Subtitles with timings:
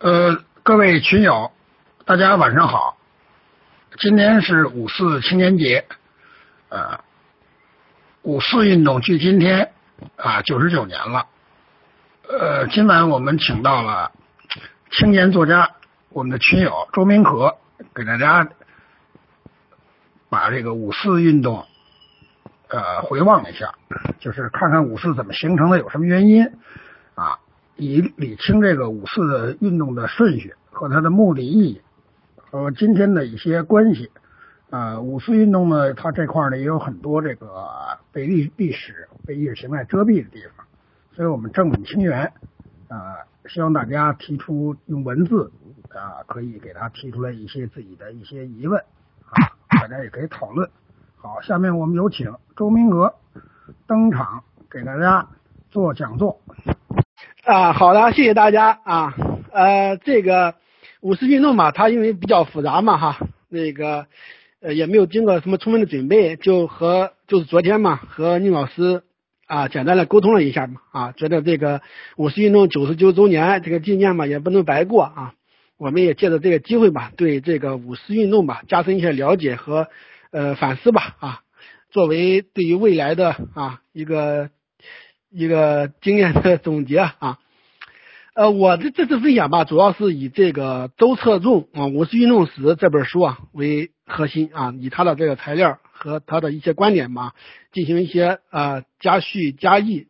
[0.00, 1.50] 呃，各位群友，
[2.04, 2.96] 大家晚上好。
[3.98, 5.86] 今天是五四青年节，
[6.68, 7.00] 呃，
[8.22, 9.72] 五四运动距今天
[10.14, 11.26] 啊九十九年了。
[12.28, 14.12] 呃，今晚我们请到了
[14.92, 15.68] 青年作家，
[16.10, 17.56] 我们的群友周明可，
[17.92, 18.48] 给大家
[20.28, 21.66] 把这个五四运动
[22.68, 23.74] 呃回望一下，
[24.20, 26.48] 就是看看五四怎么形成的，有什么原因。
[27.78, 31.80] 以理清这个五四运动的顺序和它的目的意义
[32.36, 34.10] 和今天的一些关系
[34.68, 37.46] 啊，五四运动呢，它这块呢也有很多这个
[38.10, 40.66] 被历历史被意识形态遮蔽的地方，
[41.12, 42.32] 所以我们正本清源
[42.88, 45.52] 啊，希望大家提出用文字
[45.90, 50.68] 啊，可以给他提出来一些自己的一些疑问啊，大家也可以讨论。
[51.16, 53.14] 好，下面我们有请周明阁
[53.86, 55.28] 登场给大家
[55.70, 56.40] 做讲座。
[57.48, 59.14] 啊，好的，谢谢大家啊。
[59.50, 60.56] 呃，这个
[61.00, 64.06] 五四运动嘛，它因为比较复杂嘛，哈，那个
[64.60, 69.02] 呃也没有经过什么充分的准备，就和就是昨天嘛，和宁老师
[69.46, 71.80] 啊简单的沟通了一下嘛，啊，觉得这个
[72.18, 75.32] 五四运动九十九周年这个纪念嘛，也不能白过啊。
[75.78, 79.88] 我们也借着这个机会吧，对这个五四运动吧加深一些了解和
[80.32, 81.40] 呃反思吧啊，
[81.90, 84.50] 作为对于未来的啊一个。
[85.30, 87.38] 一个经验的总结啊，
[88.38, 97.32] 呃，我的这次分享吧，主要是以这个周策纵啊《五四运动史》这本书啊为核心啊，以他的这个材料和他的一些观点嘛，
[97.72, 100.06] 进行一些呃加叙加议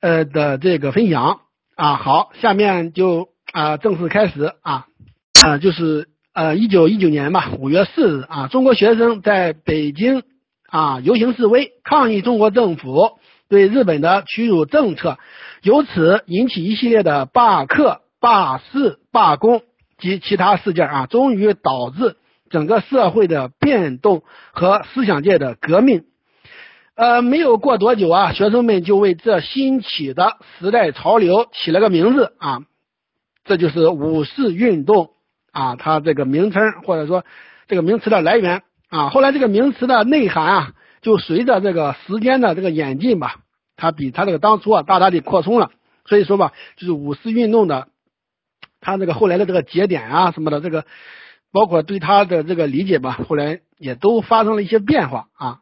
[0.00, 1.40] 呃的这个分享
[1.74, 1.96] 啊。
[1.96, 4.86] 好，下面就啊正式开始啊
[5.42, 10.22] 啊，就是呃一九一九年吧，五月四日啊，中国学生在北京
[10.68, 13.18] 啊游行示威，抗议中国政府。
[13.50, 15.16] 对日本的屈辱政策，
[15.62, 19.62] 由此引起一系列的罢课、罢市、罢工
[19.98, 22.16] 及其他事件啊，终于导致
[22.50, 26.04] 整个社会的变动和思想界的革命。
[26.94, 32.62] 呃，没有过多久啊，学生们就为这兴起的时代潮流起了个名字啊，
[33.44, 35.10] 这就是五四运动
[35.52, 37.24] 啊，它这个名称或者说
[37.66, 39.08] 这个名词的来源啊。
[39.10, 40.72] 后来这个名词的内涵啊。
[41.00, 43.36] 就随着这个时间的这个演进吧，
[43.78, 45.70] 它比它这个当初啊大大的扩充了。
[46.04, 47.88] 所以说吧，就是五四运动的，
[48.80, 50.84] 它这个后来的这个节点啊什么的，这个
[51.52, 55.60] 包括对它的这个理解吧，后来也都发生了一些变化啊。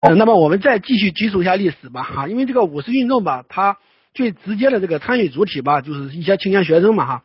[0.00, 3.76] 那么我们再继续追溯一下历史吧哈，因为这个五四运动吧，它
[4.14, 7.24] 最直接的这个参与主体吧，就是一些青年学生嘛哈，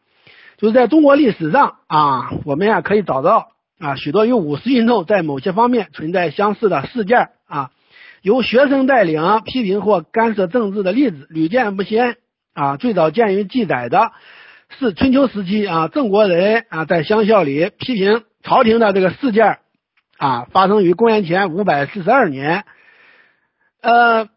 [0.58, 7.30] 就是在中国历史上啊，我们呀可以找到啊许多与五四运动在某些方面存在相似的事件。
[7.48, 7.72] 啊，
[8.28, 12.18] 由学生带领批评或干涉政治的例子屡见不鲜
[12.54, 12.76] 啊。
[12.76, 14.12] 最早见于记载的
[14.78, 19.60] 是春秋时期啊，郑国人啊在乡校里批评朝廷的这个事件
[20.18, 22.66] 啊，发生于公元前五百四十二年。
[23.82, 24.28] 呃，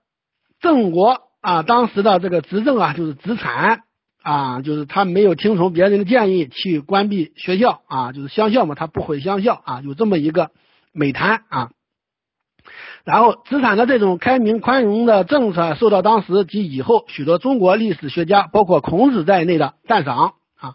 [0.61, 3.81] 郑国啊当时的这个执政啊就是子产
[4.23, 10.53] 啊，就是他没有听从别人的建议去关闭学校啊，就是乡校嘛，他不毁乡校啊，有这么一个
[10.93, 11.71] 美谈啊。
[13.10, 20.75] 然后，资产的这种开明宽容的政策受到当时及以后许多中国历史学家，包括孔子在内的赞赏啊。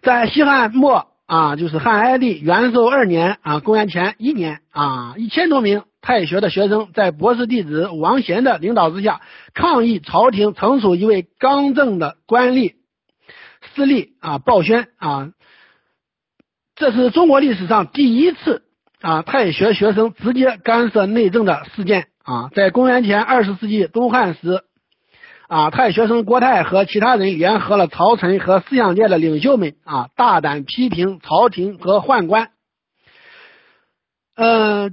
[0.00, 9.20] 在西汉末啊，就是汉哀帝元寿二年啊，公元前一年啊，一千多名太学的学生在博士弟子王贤的领导之下，
[9.52, 12.74] 抗议朝廷惩处一位刚正的官吏
[13.74, 15.32] 私立啊鲍宣啊。
[16.76, 18.62] 这是中国历史上第一次。
[19.02, 24.62] 啊，太学学生直接干涉内政的事件啊，在公元前二十世纪东汉时，
[25.48, 32.50] 啊，太学生郭泰和其他人联合了朝臣和思想界的领袖们啊，大胆批评朝廷和宦官，
[34.36, 34.90] 呃，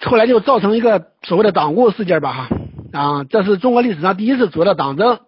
[0.00, 2.48] 后来就造成一个所谓的党锢事件吧，哈
[2.92, 5.20] 啊，这是中国历史上第一次主要的党争，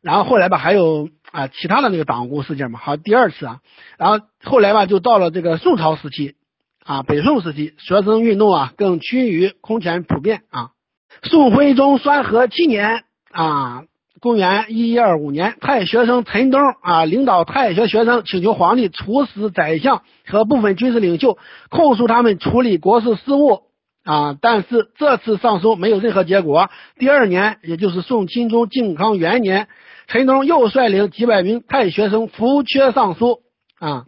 [0.00, 1.10] 然后后来吧，还有。
[1.32, 3.60] 啊，其他的那个党锢事件嘛，好，第二次啊，
[3.96, 6.34] 然后后来吧，就到了这个宋朝时期
[6.84, 10.70] 啊，北宋时期，学生运动啊更趋于空前普遍啊。
[11.22, 13.84] 宋徽宗宣和七年啊，
[14.20, 21.38] 公元一一二五年，太学生陈东啊领导太学学生请求皇帝处死宰相和部分军事领袖，
[21.70, 23.60] 控诉他们处理国事事务
[24.04, 26.68] 啊，但是这次上书没有任何结果。
[26.98, 29.68] 第二年，也就是宋钦宗靖康元年。
[30.08, 33.38] 陈东又率领几百名太学生扶阙上书
[33.78, 34.06] 啊，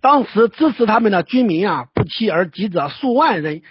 [0.00, 3.62] 当时支持他们的军民啊不期而及者数万人，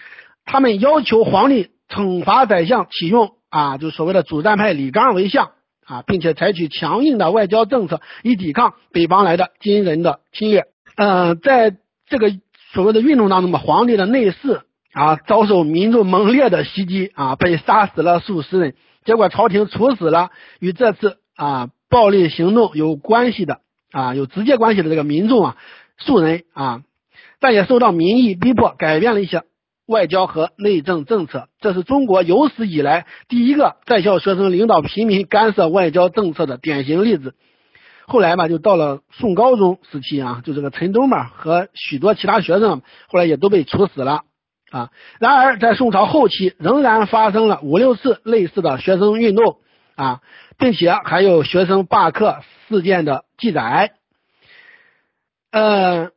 [0.45, 5.51] 他们要求皇帝惩罚宰相，启用啊就所谓的主战派李纲为相
[5.85, 10.65] 啊，并且采取强硬的外交政策以抵抗北方来的金人的侵略。
[10.95, 11.75] 呃，在
[12.07, 12.31] 这个
[12.73, 14.61] 所谓的运动当中嘛，皇帝的内侍
[14.93, 18.75] 啊，遭受民众猛烈的袭击啊，被杀死了数十人。
[19.03, 23.59] 结果朝廷处死了与这次啊暴力行动有关系的
[23.91, 25.57] 啊有直接关系的这个民众啊
[25.97, 26.81] 素人啊，
[27.39, 29.44] 但也受到民意逼迫，改变了一些
[29.86, 31.47] 外交和内政政策。
[31.59, 37.36] 这是中国有史以来第一个在校学生领导平民干涉外交政策的典型例子。
[38.07, 44.24] 后来吧，就到了宋高宗时期啊，就这个陈东嘛和许多其他学生后来也都被处死了。
[44.71, 44.89] 啊，
[45.19, 49.57] 然而在宋朝后期，仍然发生了五六次类似的学生运动
[49.95, 50.21] 啊，
[50.57, 53.94] 并且还有学生罢课事件的记载。
[55.55, 56.11] 呃，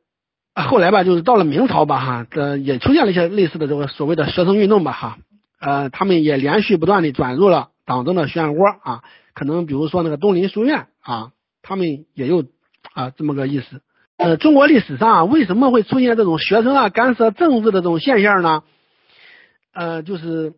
[0.54, 5.18] 后来吧，就是到了明朝吧，哈，这也出现了一些类似的这个所谓的学生运动吧，哈，
[5.60, 9.04] 呃，他们也连续不断的转入了党争的漩涡啊，
[9.34, 11.30] 可能比如说那个东林书院啊，
[11.62, 12.46] 他们也有
[12.94, 13.80] 啊这么个意思。
[14.16, 18.64] 呃，中国历史上，为什么会出现这种学生啊干涉政治的这种现象呢？
[19.72, 20.54] 呃，就是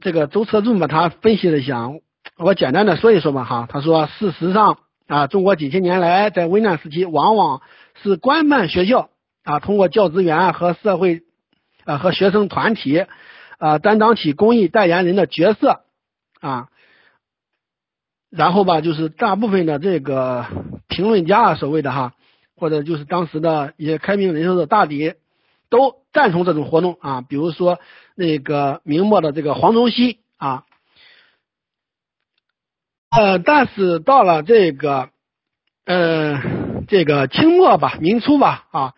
[0.00, 1.90] 这个周车俊吧，他分析了一下，
[2.38, 3.68] 我简单的说一说吧哈。
[3.68, 7.60] 他说，事实上啊，中国几千年来在危难时期，往往
[8.02, 9.10] 是官办学校
[9.42, 11.22] 啊，通过教职员和社会
[11.84, 13.06] 啊和学生团体
[13.58, 15.84] 啊，担当起公益代言人的角色
[16.40, 16.68] 啊。
[18.30, 20.46] 然后吧，就是大部分的这个
[20.88, 22.14] 评论家啊，所谓的哈。
[22.56, 25.14] 或者就是当时的一些开明人士的大抵
[25.70, 27.80] 都赞同这种活动啊，比如说
[28.14, 30.64] 那个明末的这个黄宗羲啊，
[33.10, 35.10] 呃，但是到了这个
[35.84, 36.40] 呃
[36.88, 38.92] 这个清末吧，明初吧啊，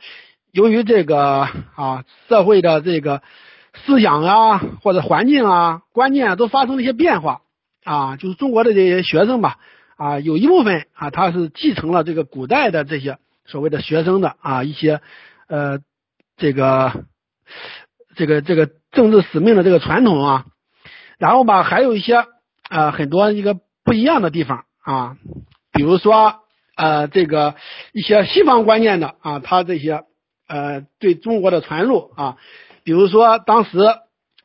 [0.52, 3.22] 由于这个啊社会的这个
[3.84, 7.42] 思想啊或者环境啊观念啊都发生了一些变化
[7.84, 9.58] 啊，就是中国的这些学生吧
[9.96, 13.18] 啊，有一部分啊他是继承了这个古代的这些。
[13.48, 15.00] 所谓的学生的啊一些
[15.46, 15.78] 呃
[16.36, 17.04] 这个
[18.16, 20.46] 这个这个政治使命的这个传统啊，
[21.16, 22.24] 然后吧还有一些
[22.68, 25.16] 呃很多一个不一样的地方啊，
[25.72, 26.40] 比如说
[26.76, 27.56] 呃这个
[27.92, 30.04] 一些西方观念的啊，他这些
[30.46, 32.36] 呃对中国的传入啊，
[32.84, 33.78] 比如说当时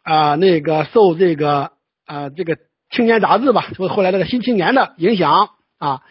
[0.04, 1.72] 啊那个受这个
[2.06, 2.58] 啊这个
[2.90, 6.02] 青年杂志吧，就是后来这个新青年的影响啊，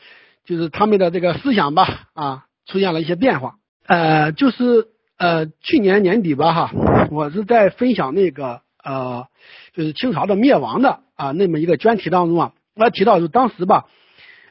[0.44, 2.44] 就是他们的这个思想吧啊。
[2.67, 3.55] 出现了一些变化，
[3.88, 4.87] 呃，就是
[5.19, 6.70] 呃去年年底吧哈，
[7.11, 9.26] 我是在分享那个呃
[9.75, 13.87] 就是清朝的灭亡的啊那么一个专题当中啊，我提到就当时吧，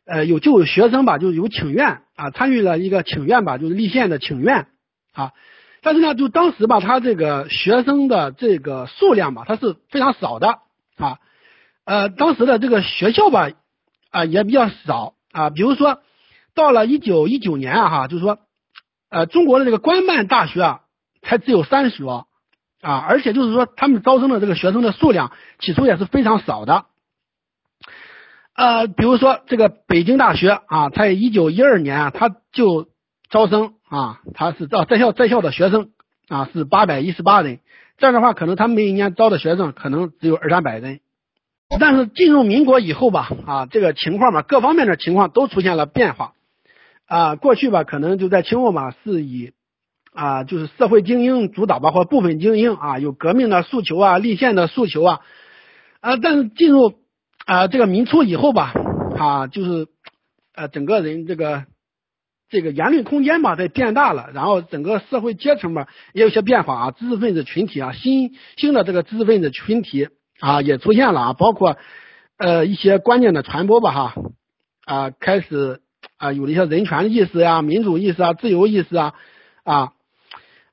[0.10, 4.68] 呃有就有学生吧就有请愿啊参与了一个请愿吧就是立宪的请愿
[5.14, 5.32] 啊，
[5.82, 10.60] 但是呢就当时吧他这个学生的这个数量吧他是非常少的
[10.98, 11.20] 啊，
[11.86, 13.50] 呃当时的这个学校吧
[14.12, 16.02] 啊也比较少啊，比如说。
[16.56, 18.40] 到了一九一九年啊，哈，就是说，
[19.10, 20.82] 呃，中国的这个官办大学啊，
[21.22, 22.28] 才只有三所
[22.82, 26.88] 啊，而且就是说，他们招生的这个学生的数量起初也是非常少的。
[28.56, 32.88] 呃，比如说这个北京大学啊，在一九一二年啊，他就
[33.30, 35.90] 招生啊，他是招在校在校的学生
[36.28, 37.60] 啊是八百一十八人，
[37.98, 41.00] 这样的话，可能他每一年招的学生可能只有二三百人。
[41.80, 46.34] 但是进入民国以后吧，啊，这个情况吧，各方面的情况都出现了变化。
[47.06, 49.52] 啊，过去吧，可能就在清末嘛，是以
[50.12, 55.20] 啊，就是社会精英主导吧，或部分精英啊，有革命的诉求啊，立宪的诉求啊，
[56.02, 56.94] 啊，但是进入
[57.46, 58.74] 啊这个民初以后吧，
[59.18, 59.88] 啊，就是
[60.56, 61.66] 呃整个人这个
[62.50, 71.78] 这个言论空间吧在变大了，然后整个社会阶层吧也有些变化啊，知识分子群体啊，新兴的这个知识分子群体啊也出现了啊，包括
[72.38, 74.16] 呃一些观念的传播吧，哈
[74.86, 75.82] 啊开始。
[76.18, 79.14] 啊，有了一些人权意识呀、民主意识啊、自由意识啊，
[79.64, 79.94] 啊，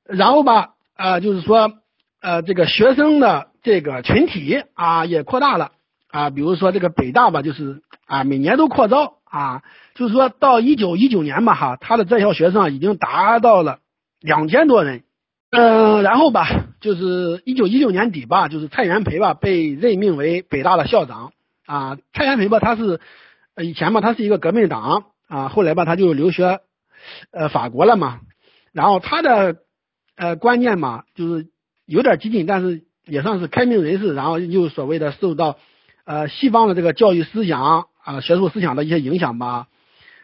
[0.04, 1.73] 然后吧，啊，就是说，
[2.20, 5.73] 呃，这个学生的这个群体啊也扩大了
[6.16, 9.62] 啊，比如说这个北大吧，就是啊每年都扩招啊，
[9.94, 13.80] 就是说到一九一九年吧，哈，他的在校学生已经达到了
[14.20, 15.02] 两千多人，
[15.50, 16.49] 嗯，然后吧，
[16.80, 21.32] 就是一九一九年底吧，就是蔡元培吧被任命为北大的校长
[21.66, 23.00] 啊，蔡元培吧他是
[23.62, 25.04] 以前嘛他是一个革命党。
[25.28, 26.61] 啊，后来吧，他就留学，
[27.32, 28.20] 呃，法国了嘛。
[28.73, 29.56] 然后他的
[30.14, 31.49] 呃观念嘛，就是
[31.85, 34.14] 有点激进，但是也算是开明人士。
[34.14, 35.58] 然后又所谓的受到
[36.06, 39.66] 呃西方的这个教育思想啊、学术思想的一些影响吧。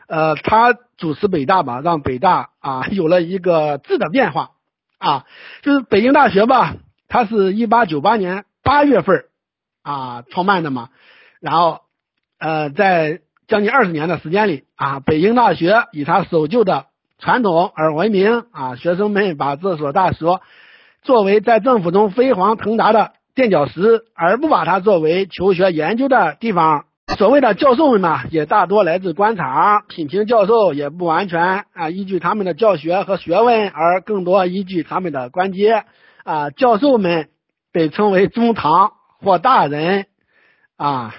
[0.06, 4.50] 呃，他主持北大吧，让北大啊 有了一个质的变化
[4.98, 5.26] 啊。
[5.62, 6.76] 就是北京大学吧，
[7.08, 9.24] 它是一八九八年八月份
[9.82, 10.90] 啊创办的嘛。
[11.40, 11.80] 然后
[12.38, 16.86] 呃在将近二十年的时间里啊，北京大学以它守旧的
[17.18, 20.40] 传统而闻名啊，学生们把这所大学
[21.02, 26.84] 作为在政府中飞黄腾达的垫脚石，而不把它作为求学研究的地方。
[27.18, 35.84] 所谓的教授们嘛，也大多来自官场，品评教授也不完全啊依据他们的教学和学问，而更多依据他们的官阶
[36.24, 36.50] 啊。
[36.50, 37.28] 教授们
[37.72, 40.06] 被称为中堂或大人
[40.76, 41.14] 啊，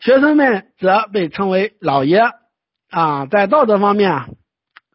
[0.00, 2.20] 学生们则被称为老爷
[2.90, 3.26] 啊。
[3.26, 4.36] 在道德方面，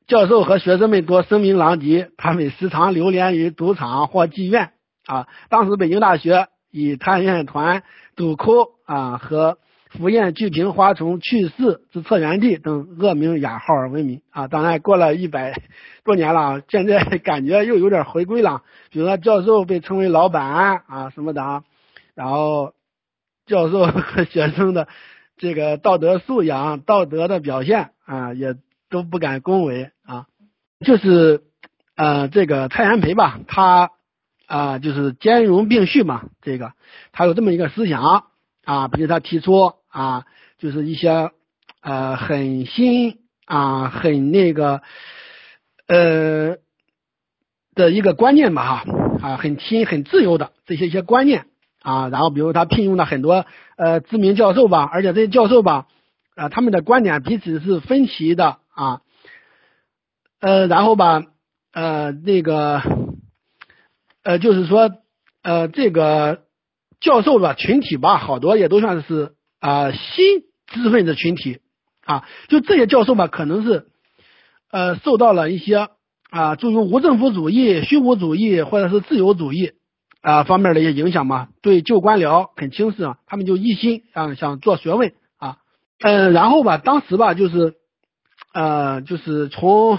[0.08, 4.72] 教授和学生们多声名狼藉，他们时常流连于赌场或妓院
[5.06, 5.28] 啊。
[5.50, 7.84] 当时北京大学以探院团、
[8.16, 9.58] 赌窟啊和
[9.92, 14.48] 福宴聚平花丛去世之策源地等恶名雅号而闻名啊！
[14.50, 15.54] 当然，过了一百
[16.04, 18.64] 多年了，现在 感觉又有点回归了。
[18.90, 21.64] 比如说，教授被称为老板啊什么的啊，
[22.14, 22.74] 然后
[23.46, 24.90] 教授和学生的
[25.38, 28.56] 这个道德素养、道德的表现啊，也
[28.90, 30.26] 都不敢恭维啊。
[30.86, 31.42] 就是
[31.96, 33.92] 呃，这个蔡元培吧，他
[34.48, 36.74] 啊就是兼容并蓄嘛，这个
[37.12, 38.25] 他有这么一个思想
[38.64, 39.74] 啊，比如他提出。
[39.96, 40.25] 啊，
[40.58, 41.32] 就是一些
[41.82, 44.82] 呃很新啊，很那个
[45.88, 46.58] 呃
[47.75, 48.84] 的一个观念吧哈
[49.22, 51.46] 啊，很新很自由的这些一些观念
[51.82, 53.46] 啊，然后比如他聘用了很多
[53.78, 55.88] 呃知名教授吧，而且这些教授吧
[56.36, 59.00] 啊，他们的观点彼此是分歧的啊，
[60.42, 61.24] 呃，然后吧
[61.72, 62.82] 呃那个
[64.25, 64.91] 呃就是说
[65.41, 66.41] 呃这个
[67.00, 69.32] 教授的群体吧，好多也都算是。
[69.62, 71.58] 啊，新知识分子群体
[72.05, 73.88] 啊，就这些教授吧，可能是
[74.70, 75.88] 呃受到了一些
[76.29, 79.72] 啊，诸如无政府主义、虚无主义或者是自由主义
[80.22, 85.58] 啊方面的一些影响嘛，对旧官僚很轻视啊，他们就一心啊想做学问啊，
[86.00, 87.74] 嗯，然后吧，当时吧，就是
[88.53, 89.98] 呃，就是从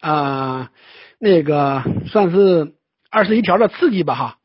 [0.00, 0.70] 啊
[1.18, 2.74] 那个算是
[3.16, 4.38] 二十一条的刺激吧哈，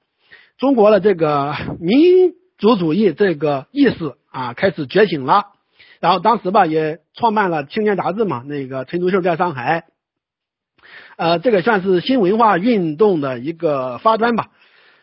[0.57, 4.15] 中国的这个民族主义这个意识。
[4.31, 5.47] 啊，开始觉醒了，
[5.99, 9.87] 然后当时吧也创办了青年杂志嘛，那个陈独秀在上海，
[11.17, 14.47] 呃，这个算是新文化运动的一个发端吧，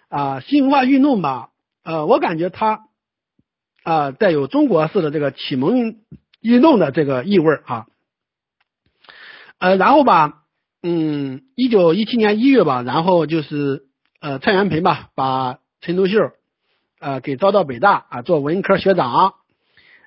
[0.08, 1.50] 啊，新文化运动吧，
[1.84, 2.86] 呃，我感觉它
[3.82, 5.96] 啊带有中国式的这个启蒙
[6.40, 7.86] 运动的这个意味啊，
[9.58, 10.44] 呃，然后吧，
[10.82, 13.82] 嗯，一九一七年一月吧，然后就是
[14.20, 16.18] 呃蔡元培吧把陈独秀。
[17.00, 19.34] 呃，给招到北大啊，做文科学长，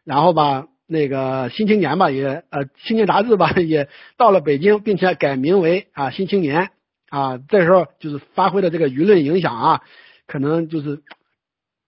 [0.04, 3.88] 然后吧，那个新青年吧，也呃，青年杂志吧， 也
[4.18, 6.72] 到了北京，并且改名为啊新青年
[7.10, 9.82] 啊，这时候就是发挥的这个舆论影响啊，
[10.28, 11.02] 可能就是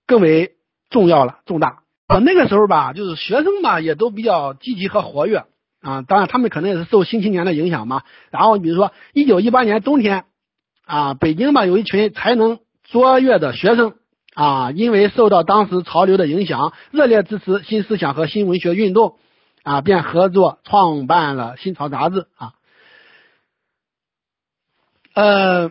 [0.08, 0.54] 更为
[0.90, 1.84] 重要了，重大。
[2.08, 5.44] 啊，那个时候吧，就是学生吧，也都比较积极和活跃
[5.84, 8.02] 啊，当然他们可能也是受新青年的影响嘛。
[8.32, 10.26] 然后比如说，一九一八年冬天
[10.86, 13.94] 啊，北京吧，有一群才能卓越的学生。
[14.36, 19.20] 啊，因为受到当时潮流的影响，热烈支持新思想和新文学运动，
[19.62, 22.54] 啊，便合作创办了《新潮》杂志啊。
[25.14, 25.70] 呃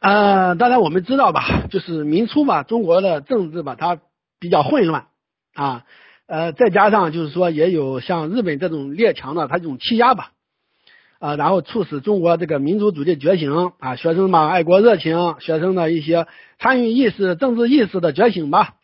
[0.00, 4.00] 呃，当然我们知道吧，就是明初吧，中国的政治吧，它
[4.38, 5.06] 比较混乱
[5.54, 5.86] 啊，
[6.26, 10.32] 呃，再加上就是说也有像日本这种列强的他这种欺压吧。
[11.18, 16.26] 啊，然后促使中国这个民族主义觉醒啊，学生嘛爱国热情，学生的一些
[16.58, 18.74] 参与意识、政治意识的觉醒吧，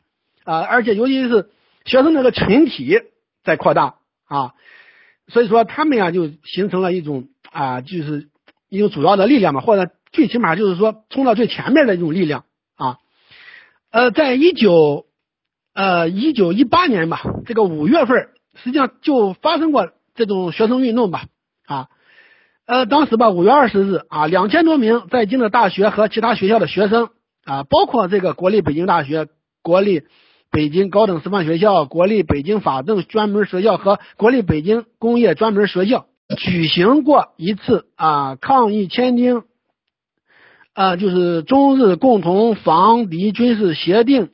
[0.44, 1.50] 啊，而且尤其是
[1.84, 3.02] 学生那个群体
[3.44, 4.54] 在扩大啊，
[5.28, 8.30] 所以说他们呀就形成了一种啊，就是
[8.70, 12.46] 一种主要的力量嘛，或者最起码就是说冲到最前面的一种力量
[12.76, 12.96] 啊，
[13.90, 15.04] 呃，在一九
[15.74, 18.28] 呃一九一八年吧，这个五月份
[18.62, 21.24] 实际上就发生过这种学生运动吧，
[21.66, 21.88] 啊。
[22.64, 27.08] 呃，当时吧，五月二十日啊，两千多名在京的大学和其他学校的学生
[27.44, 29.26] 啊，包括这个国立北京大学、
[29.62, 30.04] 国立
[30.50, 36.06] 北京高等师范学校、国立北京法政专门学校和国立北京工业专门学校，
[36.38, 39.42] 举行过一次啊抗议签订
[40.72, 44.30] 啊就是中日共同防敌军事协定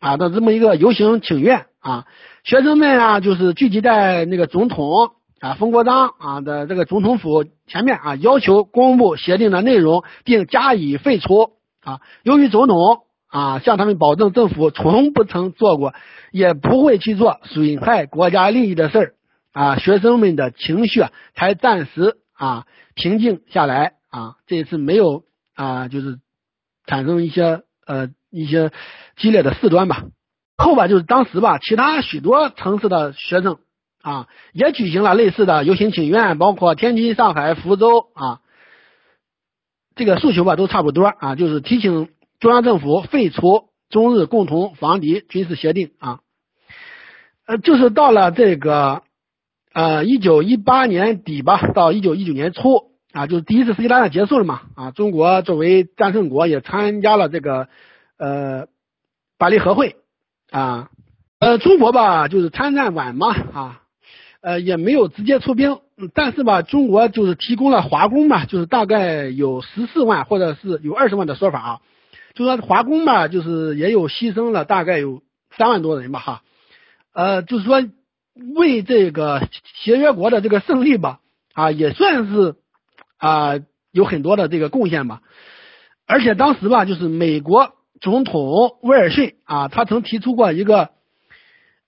[0.00, 2.06] 啊的这么一个游行请愿啊，
[2.44, 5.12] 学生们啊就是聚集在那个总统。
[5.40, 12.00] 啊，冯国璋啊的这个总统府前面啊，要求公布协定的内容并加以废除啊。
[12.24, 15.94] 由于总统啊向他们保证，政府从不曾做过，
[16.32, 19.14] 也不会去做损害国家利益的事儿
[19.52, 21.04] 啊，学生们的情绪
[21.36, 24.34] 才暂时啊平静下来啊。
[24.48, 25.22] 这次没有
[25.54, 26.18] 啊，就是
[26.84, 28.72] 产生一些呃一些
[29.18, 30.04] 激烈的事端吧。
[30.56, 33.58] 后吧，就是当时吧，其他许多城市的学生。
[34.00, 38.40] 啊，也举行了类似的游行请愿，包括天津、上海、福州啊，
[39.96, 42.08] 这个诉求吧都差不多啊，就是提请
[42.38, 46.20] 中央政府废除中日共同防敌军事协定啊，
[47.44, 49.02] 呃，就是到了这个
[49.74, 57.68] 呃一九一八年底吧，到一九一九年初啊，就是第一次世界大战结束了嘛啊，中国作为战胜国也参加了这个
[58.16, 58.68] 呃
[59.38, 59.96] 巴黎和会
[60.50, 60.90] 啊。
[61.40, 63.82] 呃，中国吧，就是参战晚嘛，啊，
[64.40, 65.78] 呃，也没有直接出兵，
[66.12, 71.80] 但是吧，中国就是提供了华工嘛，就是大概有十四万或者是有二十万的说法啊，
[72.34, 75.22] 就说华工嘛，就是也有牺牲了大概有
[75.56, 76.42] 三万多人吧，哈，
[77.14, 77.80] 呃，就是说
[78.56, 81.20] 为这个协约国的这个胜利吧，
[81.54, 82.56] 啊，也算是
[83.16, 83.60] 啊
[83.92, 85.22] 有很多的这个贡献吧，
[86.04, 90.90] 而且当时吧，就是美国总统威尔逊啊，他曾提出过一个。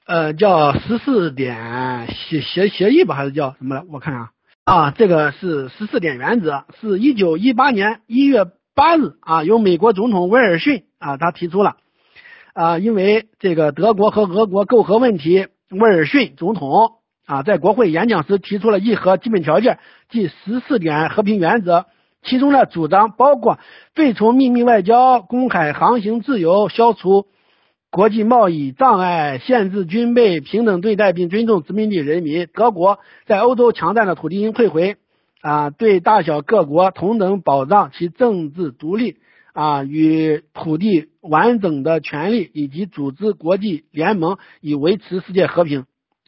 [0.07, 3.85] 呃，叫十四点协协协议吧，还是叫什么来？
[3.93, 4.31] 我看啊，
[4.65, 11.77] 啊，这个是十四点原则，是一九一八年一月八日啊，由美国总统威尔逊啊，他提出了
[12.55, 16.95] 啊，因为这个德国和俄国媾和问题，威尔逊总统
[17.27, 21.87] 啊，在国会演讲时提出了议和基本条件，即十四点和平原则，
[22.23, 23.59] 其中的主张包括
[23.95, 27.27] 废除秘密外交、公海航行自由、消除。
[27.93, 32.47] 国际贸易障碍，限制军备，平等对待并尊重殖民地人民。
[32.55, 34.97] 德国在欧洲强占的土地应退回，
[35.41, 39.17] 啊，对大小各国同等保障其政治独立，
[39.55, 45.85] 啊，与土地完整的权利，以及组织国际联盟以维持世界和平。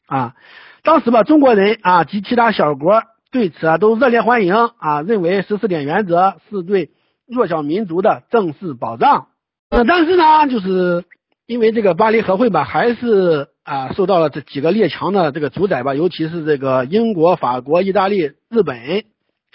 [0.06, 0.34] 啊，
[0.82, 6.90] 当时吧，中国人啊及其他小国对此啊都热烈欢迎，啊，认为十四点原则是对
[7.26, 9.26] 弱小民族的正式保障。
[9.70, 11.04] 呃，但是呢，就是。
[11.44, 19.04] 因为这个巴黎和会吧，还是啊受到了这几个列强的这个主宰吧，尤其是这个英国、法国、意大利、日本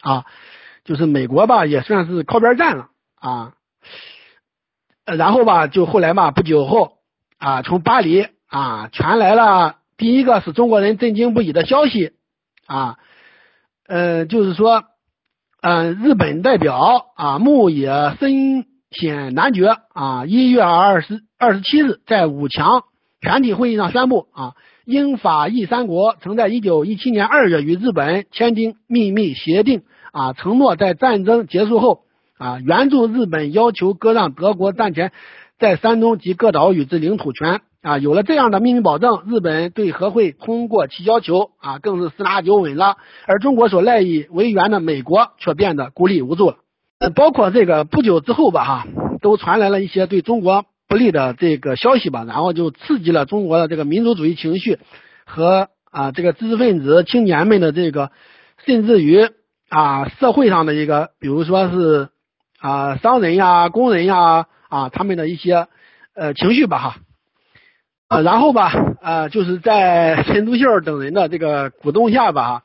[0.02, 0.26] 啊，
[0.84, 3.54] 就是美国吧，也算是靠边站了啊。
[5.06, 6.98] 然后吧，就后来嘛，不久后
[7.40, 12.12] 啊，从巴黎啊传来了第一个使中国人震惊不已的消息
[12.68, 12.98] 啊，
[13.88, 14.84] 呃，就是说，
[15.62, 21.22] 嗯，日本代表啊牧野深显男爵啊，一月二十。
[21.40, 22.86] 二十七日，在五强
[23.22, 32.00] 全体会议上宣布啊，英法意三国曾在一九一七年二月与日本签订秘密协定啊，承诺在战争结束后
[32.40, 35.12] 啊，援助日本，要求割让德国战前
[35.60, 37.98] 在山东及各岛屿之领土权啊。
[37.98, 42.98] 有了这样的秘密保证，日本对和会通过其要求啊，更是十拿九稳了。
[43.26, 46.58] 而中国所赖以为援的美国却变得孤立无助了。
[47.16, 48.88] 包括这个不久之后吧，哈，
[49.22, 50.66] 都传来了一些对中国。
[50.90, 54.80] 不利的这个消息吧，然后就刺激了中国的这个民族主义情绪
[55.26, 58.10] 和啊这个知识分子青年们的这个，
[58.66, 59.28] 甚至于
[59.68, 62.08] 啊社会上的一个，比如说是
[62.62, 65.68] 啊商人呀、工人呀啊他们的一些
[66.16, 66.96] 呃情绪吧哈，
[68.08, 72.64] 啊然后吧啊就是在陈独秀等人的这个鼓动下吧，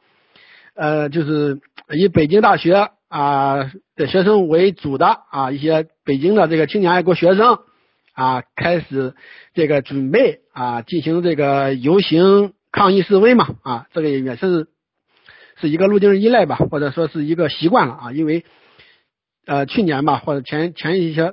[0.74, 7.58] 呃就是以北京大学啊的学生为主的啊一些北京的这个青年爱国学生。
[8.14, 9.14] 啊，开始
[9.54, 14.66] 这个准备啊，进行这个游行抗议示威嘛啊，这个也是
[15.58, 18.44] 是一个路径依赖吧，或者说是一个习惯了啊，因为
[19.46, 21.32] 呃去年吧或者前前一些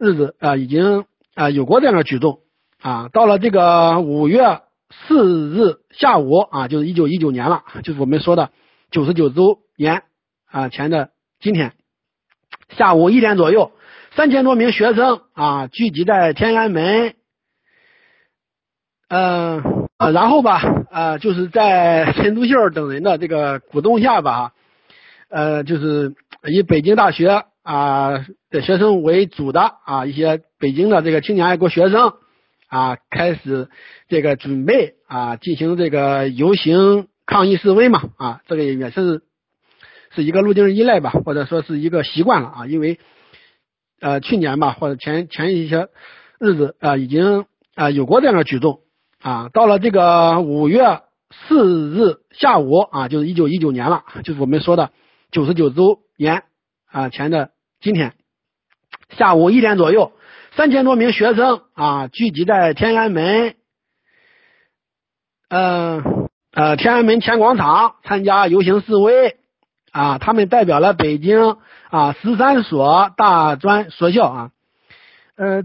[0.00, 1.04] 日子啊，已经
[1.36, 2.40] 啊有过这样的举动
[2.86, 4.60] 啊，到了这个五月
[5.08, 8.50] 四日下午啊，就是一九一九年了，就是我们说的
[8.92, 10.04] 九十九周年
[10.48, 11.72] 啊前的今天
[12.76, 13.72] 下午一点左右。
[14.14, 17.14] 三千多名学生啊，聚集在天安门，
[19.08, 24.52] 嗯呃，然后吧，呃，就是在 陈独秀等人的这个鼓动下吧，
[25.28, 26.14] 呃，就是
[26.48, 32.14] 以北京大学啊的学生为主的啊一些北京的这个青年爱国学生
[32.68, 33.68] 啊，开始
[34.08, 39.22] 这个准备啊进行这个游行抗议示威嘛啊，这个也是
[40.14, 42.98] 是一个路径依赖吧，或者说是一个习惯了啊，因为。
[43.98, 45.88] 呃，去年吧，或者前前一些
[46.38, 48.80] 日子啊，已经啊有过这样的举动
[49.22, 49.48] 啊。
[49.48, 51.00] 到了这个五月
[51.48, 54.90] 四日下午啊，就是一九一九年了，就是我们说的
[55.30, 56.42] 九十九周年
[56.84, 58.12] 啊前的今天
[59.16, 60.12] 下午一点左右，
[60.56, 63.56] 三千多名学生啊聚集在天安门，
[65.50, 66.02] 嗯
[66.54, 69.36] 呃天安门前广场参加游行示威
[69.92, 71.58] 啊，他们代表了北京。
[71.88, 74.50] 啊，十三所大专学校啊，
[75.36, 75.62] 呃，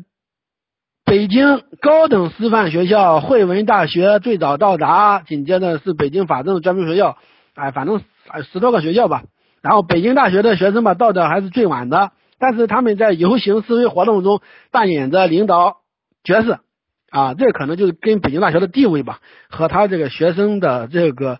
[1.03, 7.17] 北京高等师范学校、汇文大学最早到达，紧接着是北京法政专门学校，
[7.55, 8.03] 哎，反正
[8.51, 9.23] 十多个学校吧。
[9.63, 15.77] 然后北京大学的学生吧，到的还是最晚的，但是他们在游行示威活动中扮演着领导
[16.23, 16.61] 角色，
[17.11, 21.39] 啊，这可能就是跟北京大学的地位吧，和他这个学生的这个，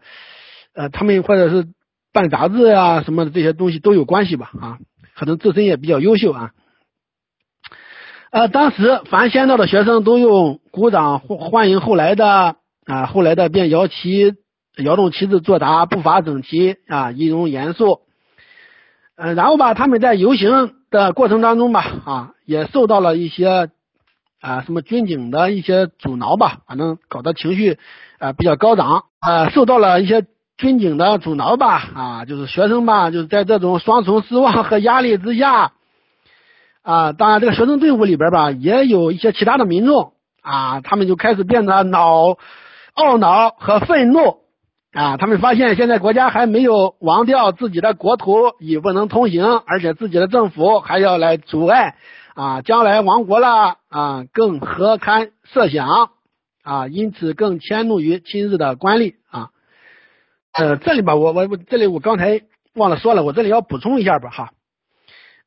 [0.75, 1.67] 呃，他们或者是
[2.13, 4.77] 办杂志啊什么的这些东西都有关系吧，啊，
[5.15, 6.51] 可能自身也比较优秀啊。
[8.29, 14.35] 呃，当时凡先到的学生都用鼓掌欢迎后来的啊，后来的便摇旗
[14.77, 18.01] 摇动旗子作答，步伐整齐啊，仪容严肃。
[19.23, 23.69] 嗯，然后吧，他们在游行的过程当中吧，啊，也受到了一些
[24.41, 27.77] 啊什么军警的一些阻挠吧，反正搞得情绪
[28.17, 30.25] 啊比较高涨啊，受到了一些
[30.57, 35.73] 军警的阻挠吧，啊，就是学生吧，就是在这种双重失望和压力之下。
[36.81, 42.37] 啊，当然，这个学生队伍里边吧，也有一些其他的民众啊，他们就开始变得恼、
[42.95, 44.39] 懊恼和愤怒
[44.93, 45.17] 啊。
[45.17, 51.95] 他们发现现在国家还没有亡掉，自己的国土已不能通行，而且自己的政府还要来阻碍
[52.35, 56.09] 啊，将来亡国了啊，更何堪设想
[56.63, 56.87] 啊？
[56.87, 59.49] 因此更迁怒于亲日的官吏啊。
[60.53, 62.41] 呃，这里吧，我我我这里我刚才
[62.73, 64.51] 忘了说了，我这里要补充一下吧，哈。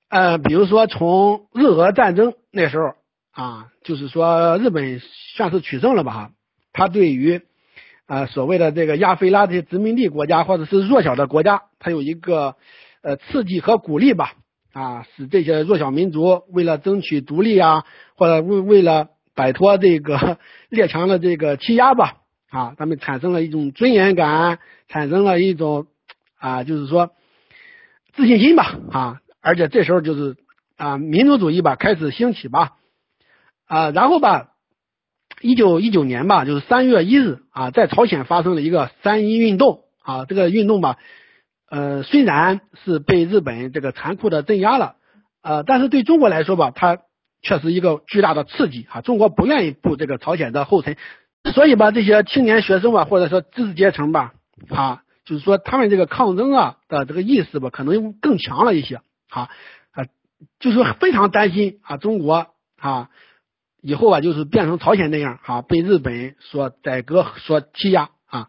[0.08, 2.94] 呃，比如说从日俄战争那时候
[3.32, 5.00] 啊，就是说日本
[5.36, 6.30] 算是取胜了吧哈，
[6.72, 7.42] 他对于
[8.06, 12.56] 啊所谓的这个亚非拉这些殖民地国家或者是弱小的国家，它有一个
[13.02, 14.32] 呃刺激和鼓励吧
[14.72, 17.84] 啊，使这些弱小民族为了争取独立啊，
[18.16, 20.38] 或者为为了摆脱这个
[20.68, 22.16] 列强的这个欺压吧
[22.50, 25.86] 啊，他们产生了一种尊严感，产生了一种
[26.38, 27.10] 啊就是说
[28.14, 29.20] 自信心吧啊。
[29.40, 30.36] 而且这时候就是
[30.76, 32.72] 啊，民族主义吧开始兴起吧，
[33.66, 34.53] 啊，然后吧，
[35.44, 40.96] 一九一九年吧，就是三月一日啊，在朝鲜发生了一个三一运动啊，这个运动吧，
[41.68, 44.96] 呃，虽然是被日本这个残酷的镇压了，
[45.42, 46.96] 呃，但是对中国来说吧，它
[47.42, 50.96] 却是一个巨大的刺激啊，中国不愿意步这个朝鲜的后尘，
[51.52, 54.32] 所以吧，这些青年学生吧，或者说知识阶层吧，
[54.70, 59.02] 啊，就是说他们这个抗争啊的这个意识吧，可能更强了一些。
[59.28, 59.50] 啊
[59.92, 60.06] 啊，
[60.58, 62.46] 就是非常担心啊，中国
[62.78, 63.10] 啊
[63.84, 68.48] 以后啊就是变成朝鲜那样啊，被日本所宰割、所欺压啊。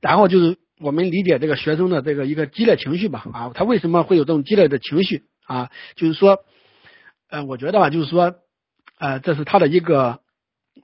[0.00, 5.70] 然后就是我们理解这个学生的这个一个激烈情绪吧啊，他为什么会有这种激烈的情绪啊？
[5.94, 6.38] 就是说，
[7.30, 8.34] 呃，我觉得吧，就是说，
[8.98, 10.18] 呃，这是他的一个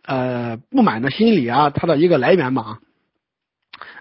[0.05, 2.79] 呃不满的心理啊，他的一个来源嘛啊。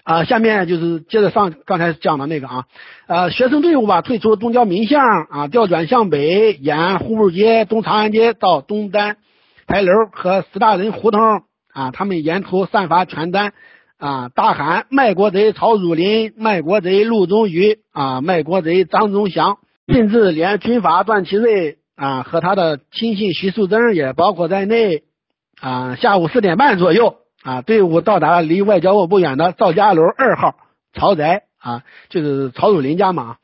[0.04, 2.66] 啊，下面就是接着上刚才讲的那个啊，
[3.06, 9.18] 呃，学生队伍吧退出东郊民巷啊，调转向北，沿户部街、东长安街到东单
[9.70, 13.52] 牌楼和石大人胡同啊，他们沿途散发传单
[13.98, 25.04] 啊，大喊卖国贼曹汝霖，卖国贼陆宗舆啊，卖国贼张宗祥，甚至连军阀段祺瑞啊和他的亲信徐树铮也包括在内
[25.60, 27.18] 啊，下午四点半左右。
[27.44, 30.56] 啊，队伍到达离外交部不远的赵家楼二号
[30.92, 33.36] 曹宅啊，就是曹汝霖家嘛。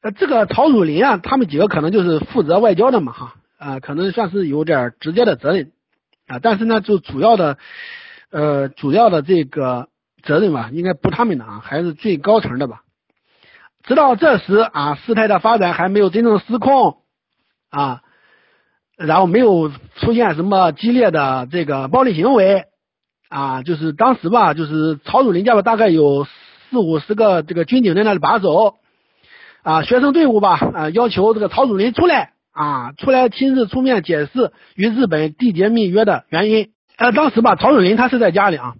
[0.00, 5.72] 呃，这个曹汝霖啊，他们几个可能就是负责外交的嘛，哈啊，可能算是有点直接的责任
[6.26, 6.38] 啊。
[6.42, 7.58] 但是呢，就主要的
[8.30, 9.88] 呃，主要的这个
[10.22, 12.82] 责任吧，应该不他们的啊，还是最高层的吧。
[13.84, 16.98] 直到这时啊，事态的发展还没有真正失控
[17.70, 18.02] 啊，
[18.96, 22.64] 然后没有出现什么激烈的这个暴力行为。
[23.28, 26.24] 啊，就是当时吧，就是曹汝霖家吧，大概有
[26.70, 28.76] 四五十个这个军警在那里把守，
[29.64, 36.70] 啊，学生队伍吧，啊，要求这个曹汝霖出来，啊，出来亲自出面解释与日本缔结密约的原因。
[36.96, 38.74] 呃，当时吧，曹汝霖他是在家里啊，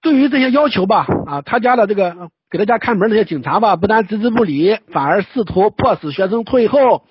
[0.00, 7.04] 对于这些要求吧，啊，他家的这个给他家看门那些警察吧，不但置之不理，反而试图迫使学生退后。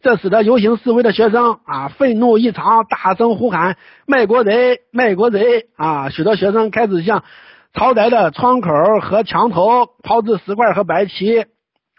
[0.00, 6.10] 这使得游行示威的学生啊愤怒异常，大声呼喊“卖国贼，卖国贼”啊！
[6.10, 7.24] 许多学生开始向
[7.72, 8.68] 朝宅的窗口
[9.00, 11.46] 和墙头抛掷石块和白旗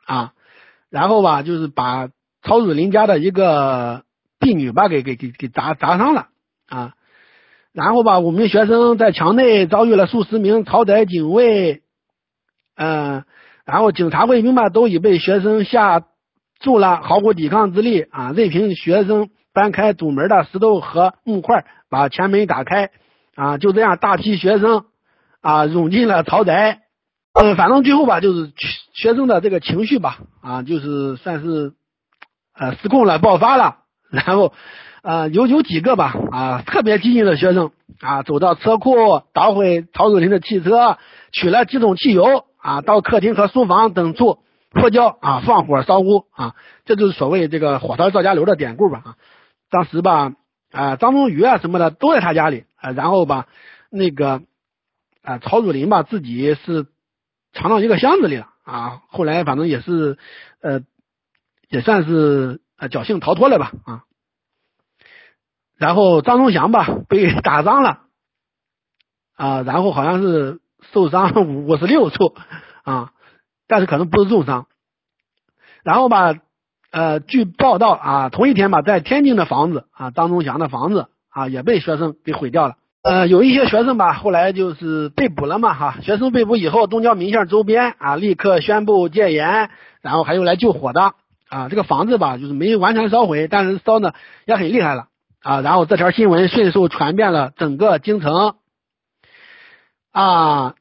[0.05, 0.33] 啊，
[0.91, 2.09] 然后吧，就是把
[2.45, 4.03] 曹汝霖家的一个
[4.39, 6.27] 婢女吧给给给给砸砸伤了
[6.69, 6.93] 啊！
[7.73, 11.81] 然后吧，五名学生在墙内遭遇了数十名朝宅警卫，
[12.77, 13.25] 嗯，
[13.65, 16.05] 然后警察卫兵吧都已被学生吓。
[16.61, 18.31] 住了，毫无抵抗之力啊！
[18.31, 22.91] 任凭学生搬开堵门的石头和木块，把前门打开
[23.35, 23.57] 啊！
[23.57, 24.85] 就这样，大批学生
[25.41, 26.79] 啊涌进了朝宅。
[27.33, 28.53] 嗯，反正最后吧，就是
[28.93, 31.73] 学生的这个情绪吧啊，就是算是
[32.57, 33.77] 呃失控了，爆发了。
[34.09, 34.53] 然后
[35.01, 38.95] 呃，有有几个吧，啊，特别激进的学生啊，走到车库
[39.33, 40.97] 捣毁曹汝霖的汽车，
[41.31, 44.39] 取了几桶汽油啊，到客厅和书房等处
[44.71, 49.15] 泼浇啊，放火烧屋啊，这就是所谓这个火烧赵家楼的典故吧啊。
[49.69, 50.33] 当时吧，
[50.71, 53.47] 啊，张宗禹啊什么的都在他家里啊，然后吧，
[53.89, 54.41] 那个
[55.23, 56.85] 啊，曹汝霖吧自己是
[57.53, 60.17] 藏到一个箱子里了啊，后来反正也是
[60.61, 60.81] 呃，
[61.69, 64.03] 也算是呃侥幸逃脱了吧啊。
[65.77, 67.99] 然后张忠祥吧 被打伤了
[69.35, 70.61] 啊，然后好像是
[70.93, 71.33] 受伤
[71.65, 72.33] 五十六处
[72.83, 73.11] 啊，
[73.67, 74.67] 但是可能不是重伤。
[75.83, 76.33] 然后吧，
[76.91, 82.77] 呃，据报道啊，同一天吧，在天津的房子啊，张忠祥的房子啊，也被学生给毁掉了。
[83.03, 85.97] 呃，有一些学生吧，后来就是被捕了嘛哈。
[86.01, 89.69] 学生被捕以后，东郊民巷周边啊，立刻宣布戒严，
[90.01, 91.13] 然后还有来救火的
[91.55, 91.69] 啊。
[91.69, 94.13] 这个房子吧，就是没完全烧毁，但是烧的
[94.45, 95.07] 也很厉害了。
[95.41, 98.55] 啊，然后这条新闻迅速传遍了整个京城。
[100.11, 100.75] 啊，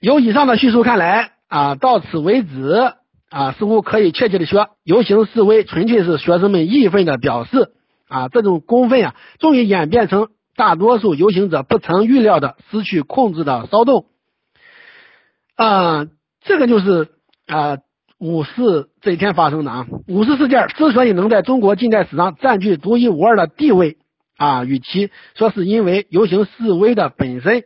[0.00, 2.92] 由以上的叙述看来，啊，到此为止，
[3.30, 7.72] 啊，似乎可以确切的说，游行示威纯粹是学生们义愤的表示。
[8.08, 14.06] 啊，这种公愤啊，终于演变成大多数游行者不曾预料的失去控制的骚动。
[15.56, 16.06] 啊，
[16.42, 17.08] 这个就是
[17.46, 17.78] 啊。
[18.18, 23.96] 五四这一天发生的啊，五四事件之所以能在中国近代史上占据独一无二的地位
[24.36, 27.62] 啊，与其说是因为游行示威的本身，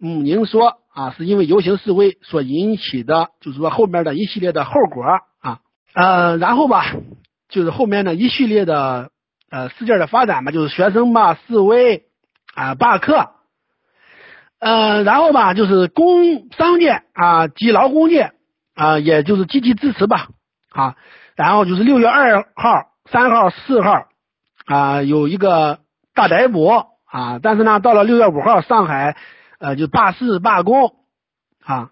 [0.00, 5.60] 嗯，您说啊，是因为游行示威所引起的，就是说后面的一系列的后果啊，
[5.92, 6.96] 呃，然后吧，
[7.50, 9.10] 就是后面的一系列的
[9.50, 12.04] 呃事件的发展吧，就是学生吧示威
[12.54, 13.32] 啊罢课，
[14.60, 18.32] 呃，然后吧就是工商界啊及劳工界。
[18.74, 20.28] 啊，也就是积极支持吧，
[20.70, 20.96] 啊，
[21.36, 24.06] 然后就是六月二号、三号、四号，
[24.64, 25.80] 啊，有一个
[26.14, 26.66] 大逮捕
[27.04, 29.16] 啊，但是呢，到了六月五号，上海
[29.58, 30.94] 呃就罢市罢工
[31.64, 31.90] 啊，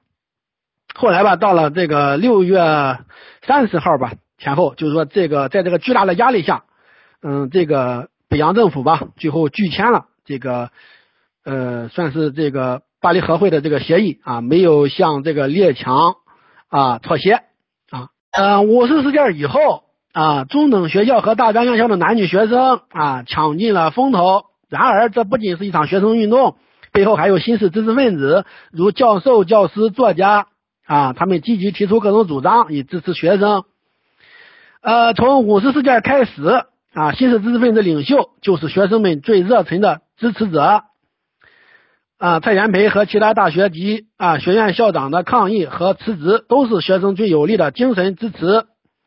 [0.94, 2.98] 后来吧，到了这个六月
[3.42, 6.64] 三十号吧前后，就是说这个在这个巨大的压力下，
[7.20, 10.70] 嗯，这个北洋政府吧，最后拒签了这个
[11.44, 16.14] 呃，算是这个巴黎和会的这个协议啊，没有向这个列强。
[16.68, 17.42] 啊，妥协
[17.90, 24.44] 啊，呃，五四事件以后啊，中等学校和大专院校的男女学生啊，抢尽了风头。
[24.68, 26.56] 然而，这不仅是一场学生运动，
[26.92, 30.46] 背后还有新式知识分子，如教授、教师、作家
[30.86, 33.64] 啊，他们积极提出各种主张以支持学生。
[34.82, 40.82] 呃，从五四事件开始啊，新式知识分子领袖就是学生们最热忱的支持者。
[42.18, 48.64] 啊，蔡元培和其他大学及啊学院校长的抗议和辞职，都是学生最有力的精神支持。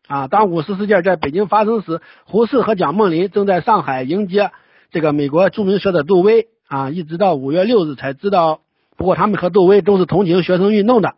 [0.07, 4.51] 啊，当五四事件在北京发生时，胡适和蒋梦麟正在上海迎接
[4.91, 6.47] 这个美国著名学者杜威。
[6.69, 8.61] 啊，一直到五月六日才知道，
[8.95, 11.15] 不过他们和杜威都是同情学生运动的。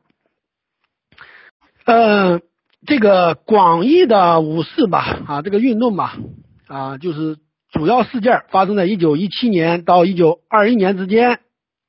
[1.86, 2.42] 嗯，
[2.88, 6.18] 这个广义的五四吧，啊，这个运动吧，
[6.66, 7.38] 啊，就是
[7.72, 11.40] 主要事件发生在一九一七年到一九二一年之间。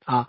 [0.05, 0.27] 啊，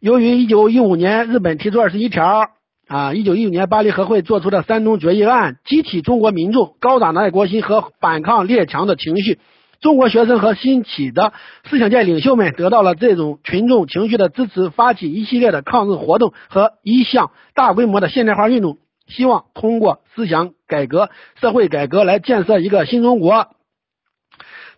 [0.00, 2.50] 由于一九一五年日本提出二十一条，
[2.86, 9.38] 啊，一九一五年巴黎和会做出的山东决议案，激起中国民众高涨的爱国心和反抗列强的情绪，
[9.80, 11.32] 中国学生和新起的
[11.64, 18.76] 思想界领袖们得到了这种群众情绪的支持，发起一系列的抗日活动和一项大规模的现代化运动，
[19.08, 21.08] 希望通过思想改革、
[21.40, 23.48] 社会改革来建设一个新中国。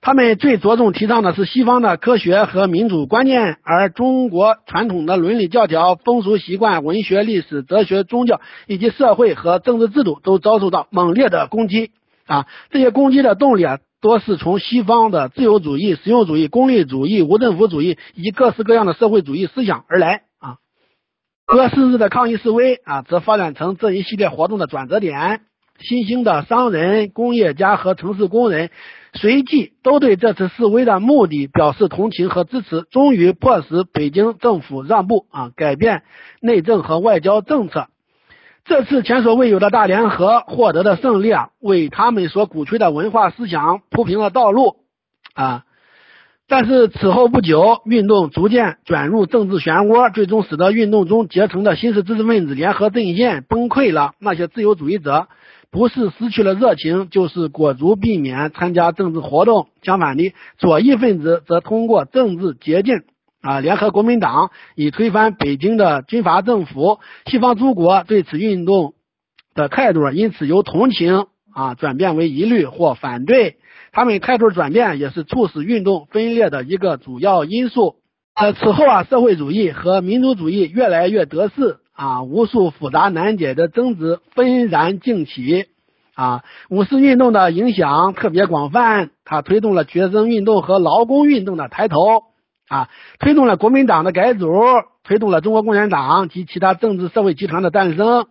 [0.07, 11.90] 他们最着重提倡的是西方的科学和民主观念，而中国传统的伦理教条、风俗习惯、文学、历史、哲学、宗教以及社会和政治制度都遭受到猛烈的攻击。
[12.27, 20.23] 啊，这些攻击的动力啊，多是从西方的自由主义、实用主义、功利主义、无政府主义以及各式各样的社会主义思想而来。
[20.38, 20.59] 啊，
[21.47, 25.40] 各四日的抗议示威啊，则发展成这一系列活动的转折点。
[25.81, 28.71] 新兴的商人、工业家和城市工人。
[29.16, 36.02] 随即都对这次示威的目的表示同情和支持，终于迫使北京政府让步啊，改变
[36.40, 37.88] 内政和外交政策。
[38.64, 44.76] 这次前所未有的大联合获得的胜利啊，为他们所鼓吹的文化思想铺平了道路
[45.35, 45.64] 啊。
[46.48, 54.12] 但是此后不久，运动逐渐卷入政治漩涡，最终使得运动中结成的新式知识分子联合阵线崩溃了。
[54.20, 55.26] 那些自由主义者。
[55.77, 59.69] 不是失去了热情，就是裹足避免参加政治活动。
[59.83, 63.03] 相反的，左翼分子则通过政治捷径
[63.43, 66.99] 啊，联合国民党以推翻北京的军阀政府。
[67.27, 68.95] 西方诸国对此运动
[69.55, 73.57] 的态度因此由同情啊转变为疑虑或反对。
[73.93, 77.97] 他们态度转变也是促使运动分裂的一个主要因素。
[78.35, 85.66] 呃，此后啊，社会主义和民族主义越来越得势啊，无数复杂难解的争执纷然竞起
[86.14, 86.44] 啊。
[86.68, 91.98] 五四运动的影响特别广泛，它推动了学生运动和劳工运动的抬头
[92.68, 94.46] 啊，推动了国民党的改组，
[95.04, 98.26] 推动了中国共产党及其他政治社会集团的诞生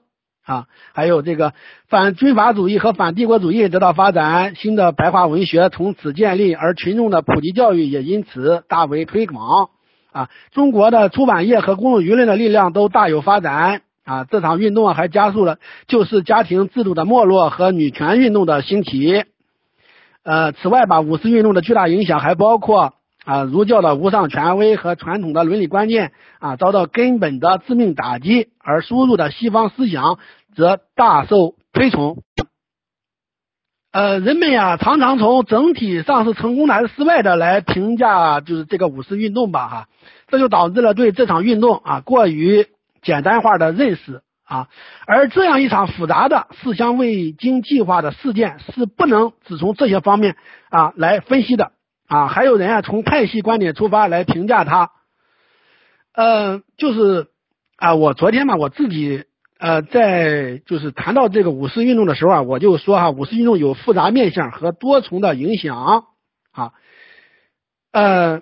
[0.45, 1.54] 啊，还有这个
[1.89, 9.69] 反军阀主义和反帝国主义得到发展，新的白话文学从此建立，而群众的普及教育也因此大为推广。
[10.15, 14.23] 啊，中国的出版业和公众舆论的力量都大有发展啊！
[14.23, 19.25] 这场运动还加速了就是家庭制度的没落和女权运动的兴起。
[20.23, 22.93] 呃，此外吧，五四运动的巨大影响还包括
[23.25, 30.17] 啊，儒教的无上权威和传统的伦理观念啊遭到根本的致命打击，而输入的西方思想
[30.56, 32.19] 则大受推崇。
[33.91, 39.88] 呃，人们呀常常从整体上是成功的还是失败的来评价，就是这个五四运动吧，哈，
[40.28, 42.68] 这就导致了对这场运动啊过于
[43.02, 44.68] 简单化的认识啊，
[45.06, 50.36] 而这样一场复杂的、四项未经计划的事件是不能只从这些方面
[50.70, 51.72] 啊来分析的
[52.08, 54.92] 啊，还有人啊从派系观点出发来评价它，
[56.14, 57.28] 呃，就是
[57.78, 59.26] 啊，我昨天嘛我自己。
[59.58, 66.06] 呃，在就是谈到这个五四运动的时候啊，我就说哈，五四运动有复杂面相和多重的影响
[66.52, 66.74] 啊，
[67.94, 68.42] 呃，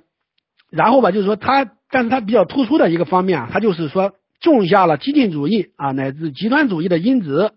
[0.75, 7.53] 然后吧，就是说他，但是他比较突出的一个方面啊，它就是说种下了激进主义啊乃至极端主义的因子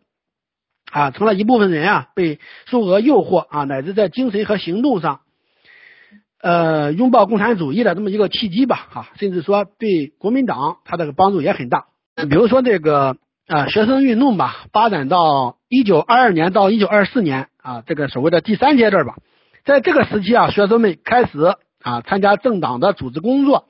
[0.93, 5.21] 啊，成了一部分人啊被苏俄诱惑啊，乃至在精神和行动上，
[6.43, 13.17] 呃，拥抱共产主义的这么一个契机吧，哈，甚至说对国民党他这个帮助也很大，比如说这个。
[13.49, 19.19] 啊，学生运动吧，发展到一九二二年到一九二四年啊，这个所谓的第三阶段吧，
[19.65, 21.55] 在这个时期啊，学生们开始
[21.87, 23.67] 啊参加政党的组织工作，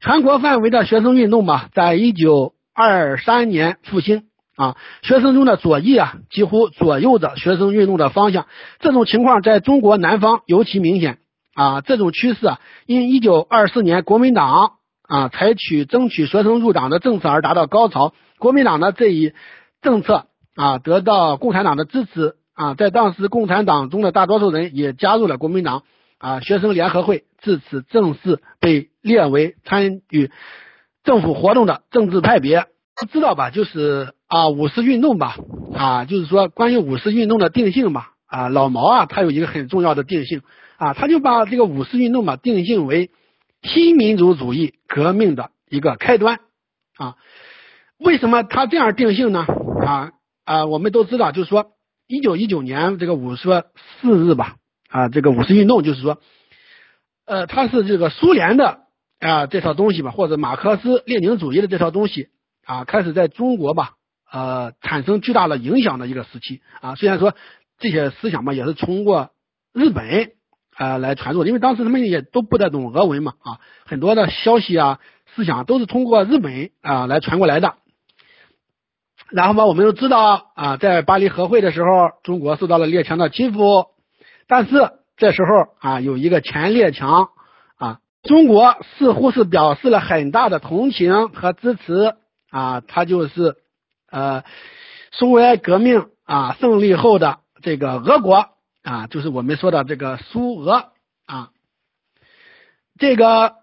[0.00, 4.24] 全国范围的学生运动吧，在一九二三年复兴。
[4.56, 8.46] 啊，学生中的左翼啊几乎左右着学生运动的方向，
[8.78, 11.18] 这种情况在中国南方尤其明显。
[11.54, 14.74] 啊，这种趋势啊，因一九二四年国民党
[15.08, 18.14] 啊采取争取学生入党的政策而达到高潮。
[18.38, 19.32] 国民党的这一
[19.82, 22.36] 政策啊，得到共产党的支持。
[22.54, 25.82] 啊，在当时共产党中的大多数人也加入了国民党
[26.18, 30.30] 啊，学生联合会自此正式被列为参与
[31.02, 32.66] 政府活动的政治派别。
[33.10, 33.50] 知道吧？
[33.50, 35.36] 就是啊，五四运动吧
[35.74, 40.42] 啊，就是说关于五四运动的定性吧啊，老毛啊，他有一个很重要的定性
[40.76, 43.10] 啊，他就把这个五四运动吧定性为
[43.62, 46.38] 新民主主义革命的一个开端
[46.96, 47.16] 啊。
[47.98, 49.44] 为什么他这样定性呢？
[49.84, 50.12] 啊
[50.44, 51.72] 啊，我们都知道，就是说，
[52.06, 54.54] 一九一九年这个五月四日吧，
[54.94, 56.18] 啊，这个五四运动就是说，
[57.26, 58.82] 呃，它是这个苏联的
[59.18, 62.28] 啊这套东西吧，或者马克思列宁主义的这套东西
[62.64, 63.94] 啊，开始在中国吧，
[64.30, 66.94] 呃，产生巨大的影响的一个时期啊。
[66.94, 67.34] 虽然说
[67.80, 69.30] 这些思想嘛，也是通过
[69.72, 70.30] 日本
[70.76, 75.00] 啊来传入，因为当时他们也都不太懂俄文嘛，啊，很多的消息啊
[75.34, 77.74] 思想都是通过日本啊来传过来的。
[79.30, 83.86] 然后吧，我们都知道啊，在巴黎和会的时候，中国受到了列强的欺负，
[84.46, 87.28] 但是这时候啊，有一个前列强
[87.76, 92.14] 啊，中国似乎是表示了很大的同情和支持
[92.50, 93.56] 啊，他就是
[94.10, 94.44] 呃，
[95.12, 98.46] 苏维埃革命啊胜利后的这个俄国
[98.82, 100.92] 啊，就是我们说的这个苏俄
[101.26, 101.50] 啊，
[102.98, 103.56] 这个。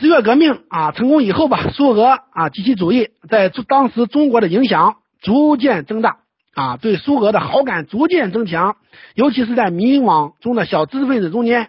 [0.00, 6.22] 十月革命啊成功以后吧，苏俄啊及其主义在当时中国的影响逐渐增大
[6.56, 8.76] 啊，对苏俄的好感逐渐增强，
[9.14, 11.68] 尤其是在民网中的小知识分子中间。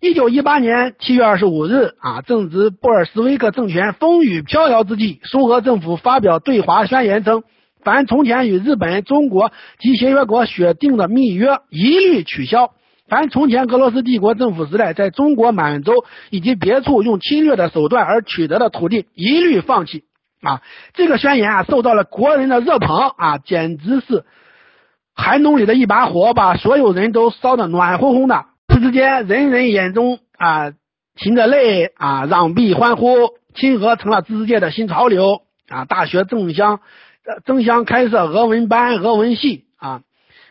[0.00, 7.44] 一九一八年七月二十五日啊，正值布尔什维克政权风雨飘摇之际，苏俄政府发表对华宣言称，
[7.84, 12.72] 凡从前与日本、中国及协约国选定的密约一律取消。
[13.08, 20.02] 凡从前俄罗斯帝国政府时代在中国满洲以及别处用侵略的手段而取得的土地，一律放弃。
[20.42, 20.62] 啊，
[20.94, 24.24] 这个宣言啊，受到了国人的热捧啊，简直是
[25.14, 28.46] 寒冬里的一把火，把所有人都烧得暖烘烘的。
[28.72, 30.72] 时之间，人人眼中啊
[31.16, 35.84] 噙着泪啊，攘臂欢呼，亲俄成了知识界的新潮流啊。
[35.84, 36.80] 大学争相
[37.44, 40.00] 争相开设俄文班、俄文系啊。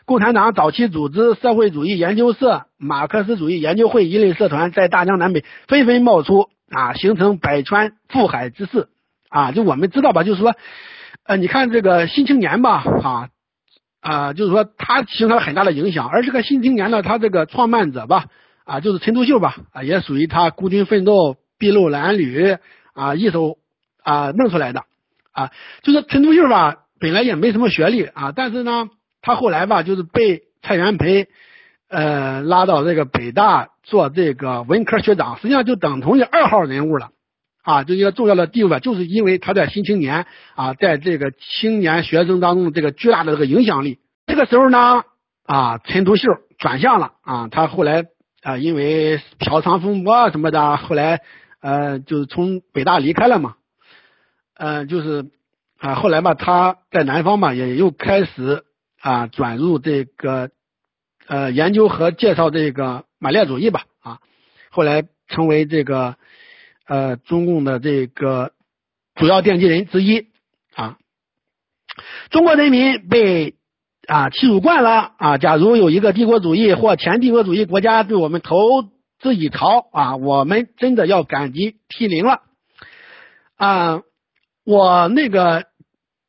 [0.05, 8.87] 共产党早期组织社会主义研究社、马克思主义研究会一类社团在大江南北纷纷冒出啊，形成百川赴海之势
[9.29, 9.51] 啊。
[9.53, 10.55] 就我们知道吧，就是说，
[11.23, 13.29] 呃，你看这个《新青年》吧，啊，
[14.01, 16.07] 啊，就是说他形成了很大的影响。
[16.07, 18.25] 而这个新青年呢，他这个创办者吧，
[18.65, 22.57] 啊，就是陈独秀吧，啊，也属于他孤军奋斗、筚路蓝缕
[22.93, 23.57] 啊，一手
[24.03, 24.83] 啊弄出来的
[25.31, 25.51] 啊。
[25.83, 28.89] 就是陈独秀吧，本来也没什么学历啊，但是呢，
[29.21, 31.27] 他后来吧，就是被蔡元培
[31.89, 37.09] 呃拉到这个北大做这个文科学长，实际上就等同于二号人物了。
[37.69, 43.99] 啊，就一个重要的地位，就是因为他在新青年啊，在这个青年学生当中这个巨大的这个影响力。
[44.25, 45.03] 这个时候呢，
[45.45, 46.23] 啊，陈独秀
[46.57, 48.05] 转向了啊，他后来
[48.41, 51.21] 啊，因为嫖娼风波什么的，后来
[51.61, 53.53] 呃，就是从北大离开了嘛，
[54.57, 55.29] 呃，就是
[55.77, 58.63] 啊，后来吧，他在南方嘛，也又开始
[58.99, 60.49] 啊，转入这个
[61.27, 64.17] 呃研究和介绍这个马列主义吧，啊，
[64.71, 66.15] 后来成为这个。
[66.89, 68.53] 呃，中共的这个
[69.13, 70.25] 主要奠基人之一
[70.73, 70.97] 啊，
[72.31, 73.53] 中国人民被
[74.07, 75.37] 啊欺辱惯了啊。
[75.37, 78.81] 假如有一个帝国主义或前帝国主义国家对我们投
[79.19, 82.41] 之以桃啊，我们真的要感激涕零了
[83.55, 84.01] 啊。
[84.65, 85.67] 我那个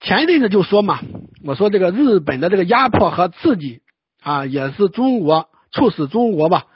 [0.03, 1.01] 前一阵子就说嘛，
[1.43, 3.81] 我说这个日本的这个压迫和刺激
[4.21, 6.67] 啊，也是中国促使中国吧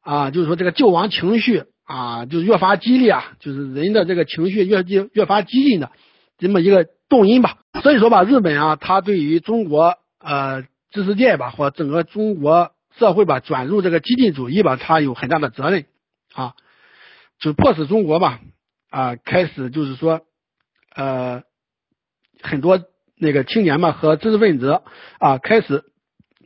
[0.00, 1.62] 啊，就是说这个救亡情绪。
[1.92, 5.90] 啊，就是越发激烈啊，就是人的这个情绪越激越发激进的
[6.38, 7.58] 这么一个动因吧。
[7.82, 10.62] 所以说吧，日本啊，它对于中国呃
[10.92, 15.84] 知识界吧，或整个中国社会吧，转入这个激进主义吧，它有很大的责任
[16.32, 16.54] 啊，
[17.40, 18.38] 就迫使中国吧
[18.88, 20.20] 啊，开始就是说
[20.94, 21.42] 呃
[22.40, 22.80] 很多
[23.16, 24.80] 那个青年嘛和知识分子
[25.18, 25.82] 啊开始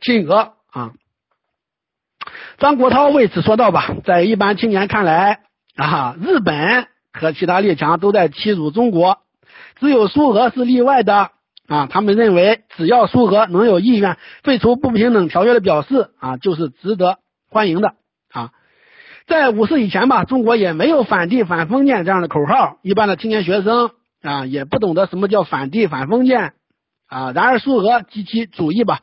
[0.01, 0.93] 亲俄啊。
[2.57, 5.41] 张国焘为此说道吧，在一般青年看来
[5.75, 9.19] 啊，日本和其他列强都在欺辱中国，
[9.79, 11.31] 只有苏俄是例外的
[11.67, 11.87] 啊。
[11.87, 17.17] 他们认为，只要苏俄能有意愿废除不平等条约的表示啊，就是值得
[17.49, 17.95] 欢迎的
[18.31, 18.51] 啊。
[19.27, 26.53] 在五四以前吧，中国也没有反帝反封建这样的口号，一般的青年学生啊也不懂得什么叫反帝反封建
[27.07, 27.31] 啊。
[27.33, 29.01] 然而，苏俄及其主义吧，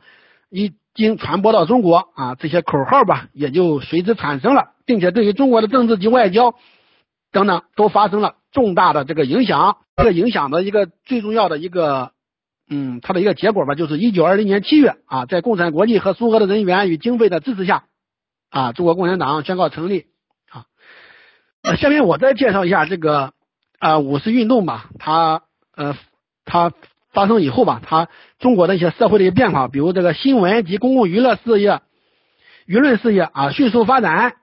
[0.49, 0.73] 一。
[0.93, 6.53] 经传播到中国啊，这些口号吧也就随之产生了，并且对于中国的政治及外交
[7.31, 9.77] 等等都发生了重大的这个影响。
[9.95, 12.11] 这个影响的一个最重要的一个，
[12.69, 17.85] 嗯，它的一个结果吧，就是一九二零年七月啊，在共产国际和苏俄的人员与经费的支持下
[18.49, 20.05] 啊，中国共产党宣告成立
[20.49, 20.65] 啊。
[21.77, 23.33] 下面我再介绍一下这个
[23.79, 25.43] 啊五四运动吧，它
[25.75, 25.95] 呃
[26.45, 26.71] 它。
[27.13, 28.09] 发生以后吧，它
[28.39, 31.81] 中国的一些社会的一些变化，比如这个新闻及公共娱乐事业、
[32.67, 34.33] 舆论事业啊迅速发展。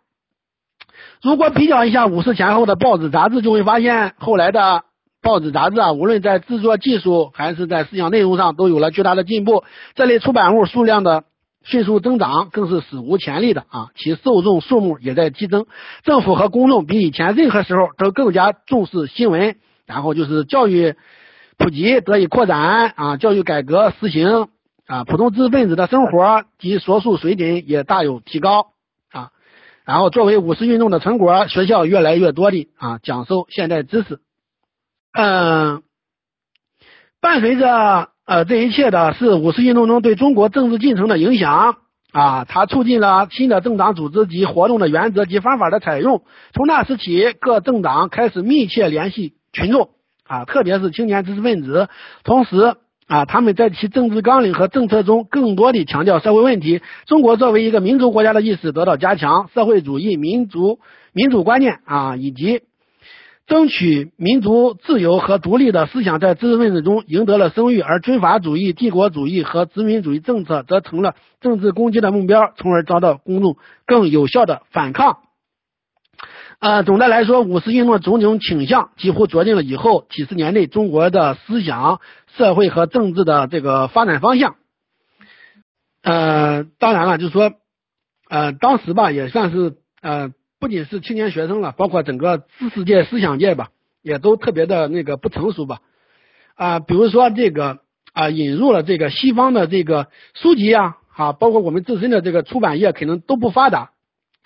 [1.21, 4.85] 如果比较一下五四前后的报纸杂志，就会发现后来的
[5.21, 9.65] 报纸杂志啊，无论在制作技术还是在思想内容上都有了巨大的进步。
[9.97, 11.25] 这类出版物数量的
[11.65, 15.67] 迅速增长更是史无前例的啊，其受众数目也在激增。
[16.05, 19.57] 政府和公众比以前任何时候都更加重视新闻，
[19.87, 20.95] 然后就是教育。
[21.61, 24.49] 普及得以扩展啊，教育改革实行
[24.87, 28.69] 啊，普通知识分子的生活及所属水准也大有提高
[29.13, 29.29] 啊。
[29.85, 34.21] 然后作为五四运动的成果，学校越来越多的啊讲授现代知识。
[35.13, 35.83] 嗯，
[37.21, 41.77] 伴随着呃这一切的是五四运动中对中国政治进程的影响
[42.11, 46.23] 啊，它促进了新的政党组织及活动的原则及方法的采用。
[46.55, 49.91] 从那时起，各政党开始密切联系群众。
[50.31, 51.89] 啊，特别是青年知识分子，
[52.23, 52.77] 同时
[53.09, 56.83] 啊，他们在其政治纲领和政策中更多的强调社会问题。
[57.07, 60.79] 中国作为一个民族国家的意识得到加强，社会主义、民族
[61.13, 62.61] 民主观念啊，以及
[63.49, 75.17] 争取民族自由和独立的思想在知识分子中赢得了声誉，而军阀主义、帝国主义和殖民主义政策则成了政治攻击的目标，从而遭到公众更有效的反抗。
[76.61, 82.01] 呃，总的来说，五四运动的种种倾向几乎决定了以后几十年内中国的思想、
[82.37, 84.57] 社会和政治的这个发展方向。
[86.03, 87.53] 呃，当然了，就是说，
[88.29, 93.71] 呃，当时吧，也算是呃，不仅是青年学生了，包括整个知识界、思想界吧，
[94.03, 95.79] 也都特别的那个不成熟吧。
[96.57, 97.79] 啊，比如说这个
[98.13, 103.93] 啊，引入了这个西方的这个书籍啊，啊，包括我们自身的这个出版业可能都不发达。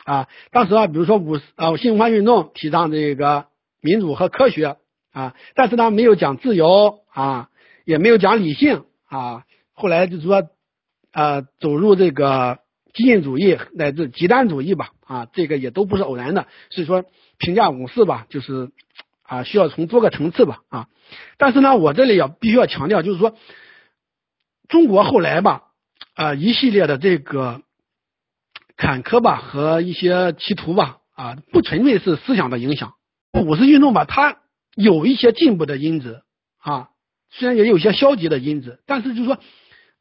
[0.05, 3.47] 啊，当时啊，比如说五四啊新文化运动提倡这个
[3.81, 4.77] 民主和科学
[5.13, 7.49] 啊，但是呢没有讲自由啊，
[7.85, 9.45] 也没有讲理性啊。
[9.73, 10.49] 后来就是说，
[11.13, 12.59] 呃，走入这个
[12.93, 16.47] 激进主义乃至极端主义吧啊，这个也都不是偶然的。
[16.71, 17.05] 所以说
[17.39, 18.71] 评价五四吧，就是
[19.23, 20.87] 啊需要从多个层次吧啊。
[21.39, 23.35] 但是呢，我这里要必须要强调，就是说
[24.69, 25.65] 中国后来吧
[26.15, 27.63] 啊一系列的这个
[28.77, 32.95] 坎坷吧和一些歧途吧啊，不纯粹是思想的影响。
[33.33, 34.39] 五四运动吧，它
[34.75, 36.23] 有一些进步的因子
[36.61, 36.89] 啊，
[37.31, 39.39] 虽然也有些消极的因子，但是就是说，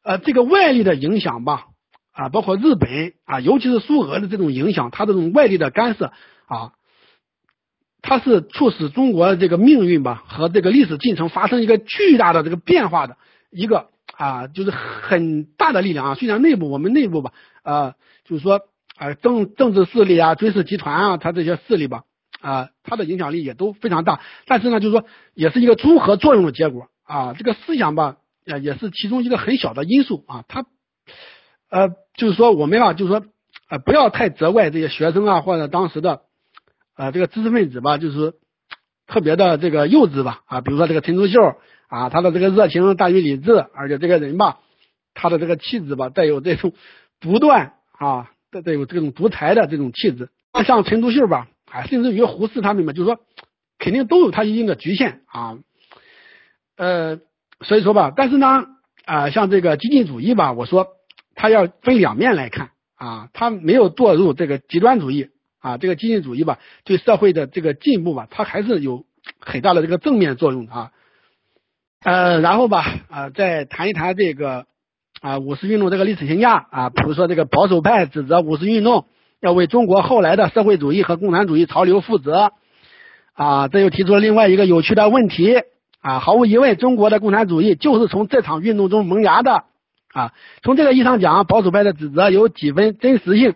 [0.02, 1.66] 呃，这个外力的影响吧
[2.12, 6.12] 啊，包括日本啊，尤其是苏俄的这种影响，它这种外力的干涉
[6.46, 6.72] 啊。
[8.06, 13.16] 它是促使中国这个命运吧和这个历史进程发生一个巨大的这个变化的
[13.50, 16.14] 一个啊，就是很大的力量啊。
[16.14, 17.32] 虽然内部我们内部吧，
[17.64, 17.94] 啊，
[18.24, 18.60] 就是说
[18.96, 22.04] 啊政政治势力啊、军事集团啊，他这些势力吧
[22.40, 24.20] 啊，他的影响力也都非常大。
[24.46, 25.04] 但是呢，就是说
[25.34, 27.34] 也是一个综合作用的结果啊。
[27.36, 30.44] 这个思想吧，呃，也是其中一个很小的因素啊。
[30.46, 30.64] 他
[31.70, 33.24] 呃，就是说我们啊，就是说
[33.68, 36.20] 呃，不要太责怪这些学生啊或者当时的。
[36.96, 38.34] 啊，这个知识分子吧，就是
[39.08, 41.56] 特别的这个幼稚吧啊，比如说这个陈独秀
[41.88, 44.60] 啊，他的这个热情大于理智，而且这个人吧，
[45.12, 46.72] 他的这个气质吧，带有这种
[47.24, 50.28] 独断啊，带带有这种独裁的这种气质。
[50.64, 53.18] 像陈独秀吧，啊，甚至于胡适他们嘛，就是说
[53.78, 55.56] 肯定都有他一定的局限啊。
[56.76, 57.18] 呃，
[57.62, 58.66] 所以说吧，但是呢，
[59.06, 60.88] 啊，像这个激进主义吧，我说
[61.34, 65.30] 他要分两面来看啊，他没有堕入这个极端主义。
[65.64, 69.06] 啊，这个激进主义吧，对社会的这个进步吧，它还是有
[69.40, 70.92] 很大的这个正面作用的啊。
[72.02, 74.66] 呃，然后吧，啊，再谈一谈这个
[75.24, 79.06] 啊五四运动这个历史评价啊，比如说这个保守派指责五四运动
[79.40, 82.52] 要为中国后来的社会主义和共产主义潮流负责
[83.32, 85.62] 啊，这又提出了另外一个有趣的问题
[86.02, 89.64] 啊，毫无疑问，中国的共产主义就是从这场运动中萌芽的
[90.12, 90.32] 啊。
[90.62, 93.54] 从这个意义上讲，保守派的指责有几分真实性。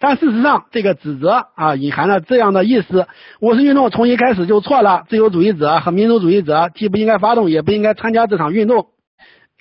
[0.00, 3.06] 但事实上，这个指责啊，隐含了这样的意思：
[3.40, 8.88] 五四运动从一开始就错了，自由主义者和民族主义者既不应该发动，也不应该参加这场运动。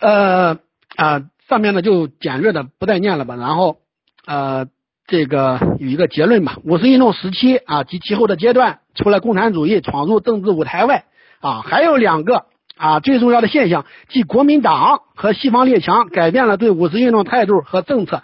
[0.02, 0.58] 呃
[0.96, 3.36] 啊，上面呢就简略的不再念了吧。
[3.36, 3.78] 然后
[4.26, 4.68] 呃，
[5.08, 11.06] 这个有一个结论吧：五四运动时期啊及其后的阶段，除了共产主义闯入政治舞台外
[11.42, 12.46] 啊，还有两个
[12.78, 18.24] 啊最重要的现象，即国民党和西方列强改变了对五四运动态度和政策。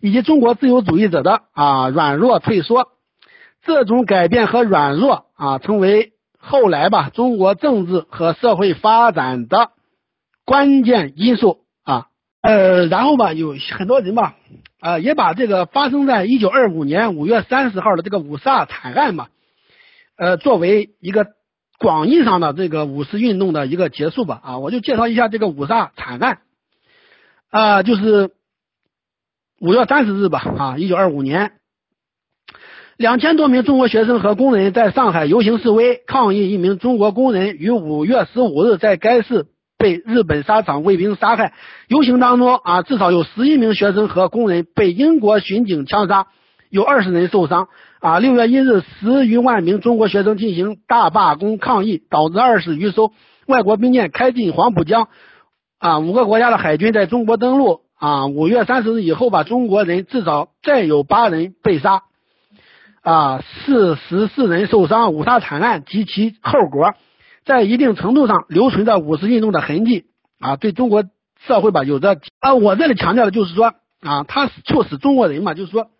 [0.00, 2.88] 以及中国自由主义者的啊软弱退缩，
[3.64, 9.70] 这种改变和软弱啊，成为后来吧中国政治和社会发展的
[10.44, 11.63] 关键因素。
[12.44, 14.36] 呃，然后吧，有很多人吧
[14.78, 19.30] 啊，也把这个发生在一九二五年五月三十号的这个五卅惨案吧，
[20.18, 21.26] 呃，作为一个
[21.78, 26.38] 广义上的这个五四运动的一个结束吧啊，我就介绍一下这个五卅惨案
[27.50, 28.30] 啊，就是。
[29.60, 31.52] 五月三十日吧，啊，一九二五年，
[32.98, 39.46] 两千多名中国学生和工人在上海游行示威，抗议一名中国工人于五月十五日在该市
[39.84, 41.52] 被日本沙场卫兵杀害。
[41.88, 46.28] 游行当中啊，至少有十一名学生和工人被英国巡警枪杀，
[46.70, 47.68] 有二十人受伤。
[48.00, 53.12] 啊，六月一日，十余万名中国学生进行大罢工抗议，导致二十余艘
[53.46, 55.08] 外国兵舰开进黄浦江。
[55.78, 57.82] 啊，五个国家的海军在中国登陆。
[57.96, 62.04] 啊，五月三十日以后吧，中国人至少再有八人被杀，
[63.02, 65.12] 啊，四十四人受伤。
[65.12, 66.94] 五卅惨案及其后果，
[67.44, 70.06] 在一定程度上留存着五四运动的痕迹。
[70.38, 71.04] 啊，对中国
[71.46, 75.90] 社会吧，有着啊，我这里强调的就是说，啊，它促使中国人嘛，就是说，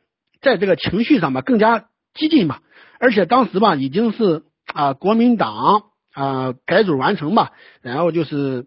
[0.41, 2.61] 在这个情绪上吧，更加激进吧。
[2.99, 4.43] 而且当时吧，已经是
[4.73, 8.67] 啊，国民党啊改组完成吧，然后就是。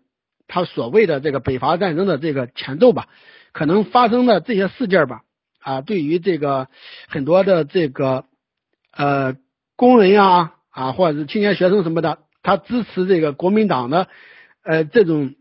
[0.49, 3.09] 他所谓的这个北伐战争的这个前奏吧，
[3.51, 5.23] 可能发生的这些事件吧，
[5.59, 6.69] 啊，对于这个
[7.09, 8.23] 很多的这个
[8.95, 9.35] 呃
[9.75, 14.07] 工人啊啊，或者是青年学生什么的，他支持这个国民党的
[14.63, 15.35] 呃这种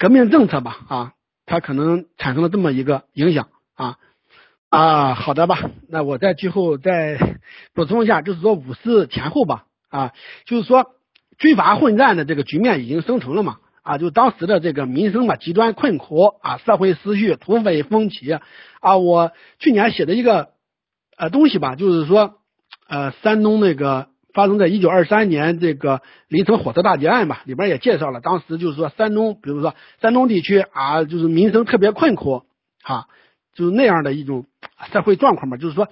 [0.00, 1.12] 革命政策吧，啊，
[1.46, 3.46] 他可能产生了这么一个影响
[3.76, 3.96] 啊
[4.68, 7.38] 啊，好的吧，那我在最后再
[7.74, 10.12] 补充一下，就是说五四前后吧，啊，
[10.46, 10.96] 就是说
[11.38, 13.58] 军阀混战的这个局面已经生成了嘛。
[13.84, 18.32] 啊，就当时的这个民生嘛，极端困苦啊，社会失序，土匪风起
[18.80, 18.96] 啊。
[18.96, 19.30] 我
[19.60, 20.48] 去年写的一个
[21.16, 22.34] 呃东西吧，就是说
[22.88, 32.42] 呃，山东那个发生在一九二三年这个临城火车大劫案吧，里边也介绍了，当时就是说山东，比如说山东地区啊，就是民生特别困苦
[32.82, 33.08] 哈，
[33.54, 34.46] 就是那样的一种
[34.92, 35.88] 社会状况嘛，就是说，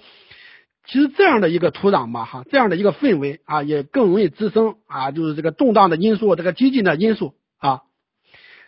[0.85, 7.81] 其实这样的一个土壤嘛，哈，这样的一个氛围啊，也更容易滋生啊，就是这个动荡的因素，这个激进的因素啊。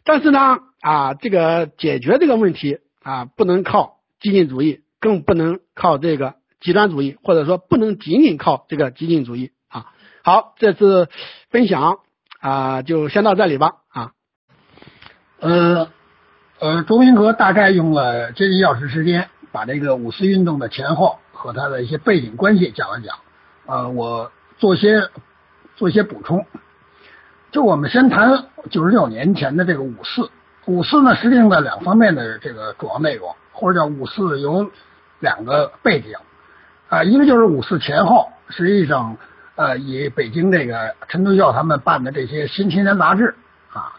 [0.03, 9.51] 但是呢，啊，这个解决这个问题啊，不能靠激进主义，更不能靠这个极端主义，或者说不能仅仅靠这个激进主义。
[10.23, 11.07] 好，这次
[11.49, 11.99] 分享
[12.41, 14.11] 啊，就先到这里吧啊。
[15.39, 15.89] 呃
[16.59, 23.17] 呃，呃，卓明和大概用了接近一小时时间，把这个五四运动的前后和它的一些背景关系讲了讲。
[23.65, 25.09] 呃，我做些
[25.75, 26.45] 做些补充。
[27.51, 30.29] 就我们先谈九十九年前的这个五四。
[30.65, 34.69] 五四呢，实际上的两方面的这个主要内容，或者叫五四有
[35.19, 36.13] 两个背景
[36.89, 39.17] 啊，一个就是五四前后，实际上
[39.59, 43.35] 呃，以北京这个陈独秀他们办的这些新青年杂志
[43.73, 43.91] 啊，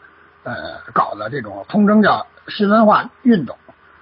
[0.42, 3.58] 呃，搞的这种通称叫新文化运动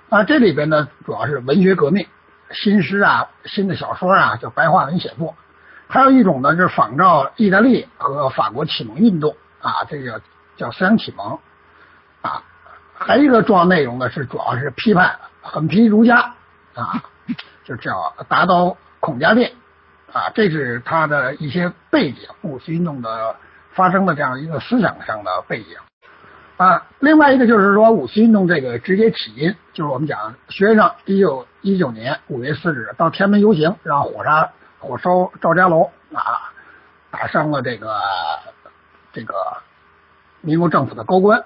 [0.08, 2.06] 啊，这里边呢主要是文学革命、
[2.52, 5.34] 新诗啊、新的小说啊，叫白话文写作；
[5.88, 10.22] 还有一种呢，就是仿照意大利和法国启蒙运动啊，这个
[10.56, 11.40] 叫思想启蒙
[12.22, 12.44] 啊。
[12.94, 16.36] 还有一个重要内容呢，是主要是批判狠批儒家
[16.74, 17.02] 啊，
[17.64, 19.54] 就叫打倒孔家店
[20.12, 23.36] 啊，这是他的一些背景，五四运动的
[23.72, 25.76] 发生的这样一个思想上的背景
[26.56, 26.86] 啊。
[26.98, 36.52] 另外一个就是说，五四运动这个直接起因，就是我们讲学生一九一九年五月四日到天安门游行，然后火杀火烧赵家楼啊，
[37.10, 38.00] 打伤了这个
[39.12, 39.34] 这个
[40.40, 41.44] 民国政府的高官。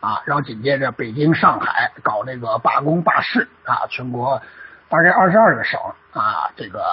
[0.00, 4.42] 啊，然后紧接着北京、上海搞这个罢工罢市啊，全国
[4.90, 5.80] 大概二十二个省
[6.12, 6.84] 啊，这个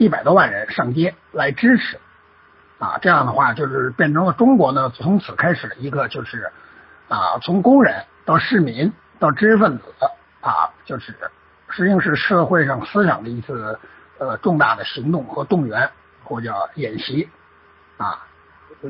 [0.00, 2.00] 一百多万人上街来支持
[2.78, 6.50] 啊，这样的话就是变成了中国呢，从此开始一个就是
[7.10, 9.84] 啊，从工人到市民到知识分子
[10.40, 11.14] 啊，就是
[11.68, 13.78] 实际上是社会上思想的一次
[14.16, 15.90] 呃重大的行动和动员，
[16.24, 17.28] 或叫演习
[17.98, 18.24] 啊，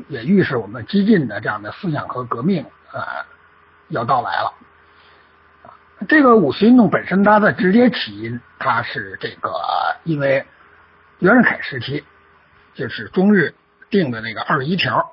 [0.07, 2.65] 也预示我们激进的这样的思想和革命。
[2.93, 3.25] 啊，
[3.89, 4.53] 要到来了。
[6.07, 9.51] 这个五四运动本身，它的直接起因，它是这个
[10.05, 10.45] 因为
[11.21, 12.03] 袁世凯时期，
[12.73, 13.53] 就是中日
[13.91, 15.11] 定的那个二一条。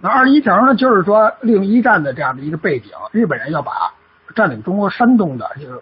[0.00, 3.94] 那二一条呢，就是说利用一战的这样的一个背景，日本人要把
[4.34, 5.80] 占领中国山东的，就是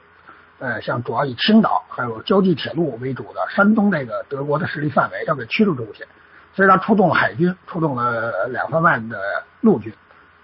[0.58, 6.04] 呃，像主要以青岛还有胶济铁路为主的山东这个德国的势力范围，要给驱逐出去。
[6.52, 9.18] 所以他出动了海军，出动了两三万的
[9.62, 9.90] 陆军。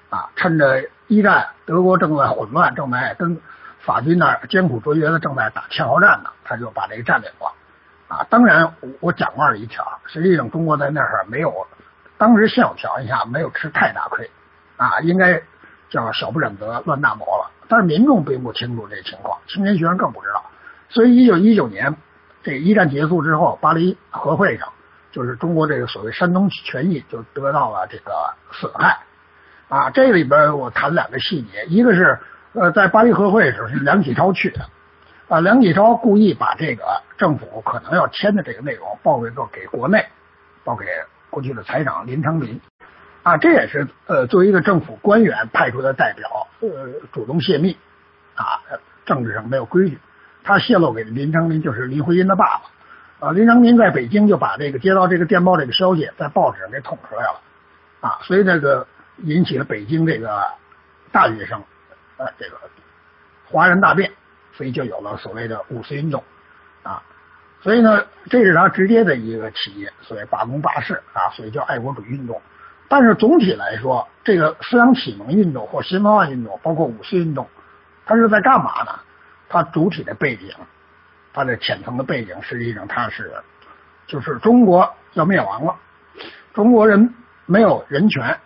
[0.09, 3.39] 啊，趁着一战德国正在混乱，正在跟
[3.81, 7.53] 法军那儿艰苦卓绝的正在打堑壕战呢，他就把这个占领了。
[8.11, 11.69] 啊，当然我讲过一条，实际上中国在那儿没有，
[12.19, 14.29] 当时现有条件下没有吃太大亏，
[14.77, 15.41] 啊，应该
[15.91, 17.53] 叫小不忍则乱大谋了。
[17.69, 20.45] 但是民众并不清楚这情况，青年学生更不知道。
[20.89, 21.97] 所以一九一九年
[22.43, 24.73] 这一战结束之后，巴黎和会上，
[25.13, 28.13] 就是中国这个所谓山东权益就得到了这个
[28.51, 28.99] 损害。
[29.69, 32.19] 啊，这里边我谈两个细节，一个是
[32.55, 34.69] 呃，在巴黎和会的时候是梁启超去的，
[35.31, 36.83] 啊，梁启超故意把这个
[37.17, 40.05] 政府可能要签的这个内容报给给国内，
[40.65, 40.85] 报给
[41.31, 42.61] 过去的财长林昌林，
[43.23, 46.69] 啊，这也是呃作为一个政府官员派出的代表，呃，
[47.13, 47.77] 主动泄密，
[48.35, 48.59] 啊，
[49.07, 50.01] 政治上没有规矩，
[50.43, 52.61] 他泄露给林昌林就是林徽因的爸
[53.21, 57.41] 爸，啊，林昌林在北京就把这个接到这个电报这个消息在报纸上给捅出来了，
[58.01, 58.87] 啊，所以这个。
[59.25, 60.43] 引起了北京这个
[61.13, 61.63] 大学生
[62.17, 62.57] 呃这个
[63.51, 64.11] 哗然大变，
[64.61, 66.23] 所以就有了所谓的五四运动
[66.83, 67.03] 啊，
[67.63, 72.43] 所以呢，这是他直接的一个起因，所谓罢工罢市啊，所以叫爱国主义运动。
[72.87, 77.49] 但是总体来说，这个思想启蒙运动或新文化运动，包括五四运动，
[78.05, 79.01] 它是在干嘛呢？
[79.49, 80.53] 它主体的背景，
[81.33, 83.33] 它的浅层的背景，实际上它是
[84.07, 85.75] 就是中国要灭亡了，
[86.53, 87.15] 中国人
[87.47, 88.39] 没有人权。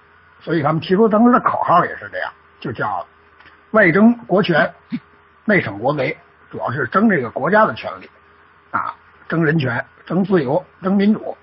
[0.43, 3.05] 所以他们提出当时的口号也是这样，就叫
[3.73, 4.73] 外争国权，
[5.45, 6.17] 内省国贼，
[6.51, 8.11] 主要是争这个国家的权利
[8.71, 8.95] 啊，
[9.29, 11.37] 争人权，争自由，争民主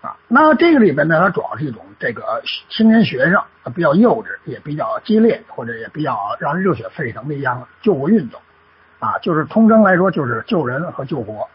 [0.00, 0.16] 啊。
[0.28, 3.42] 那这个里边呢，它主要是一种这个青年学生
[3.74, 8.40] 比较幼稚，也比较激烈，或者也比较让人热血沸腾的一样救国运动
[8.98, 11.48] 啊，就是通称来说就是救人和救国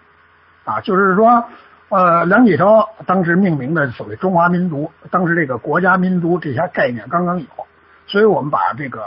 [0.64, 1.44] 啊，就是说。
[1.88, 7.46] 呃，梁启超当时命名的所谓中华民族，当时这个国家民族这些概念刚刚有，
[8.08, 9.04] 所以我们把这个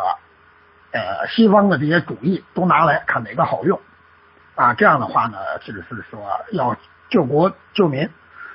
[0.93, 3.80] 呃西方的这些主义都拿来看哪个好用
[4.55, 6.20] 啊，这样的话呢，就是说
[6.53, 6.76] 要
[7.11, 8.09] 救国救民，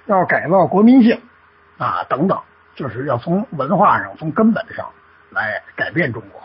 [0.05, 1.21] 要改造国民性
[1.77, 2.39] 啊等等，
[2.75, 4.89] 就是要从文化上从根本上
[5.29, 6.41] 来改变中国。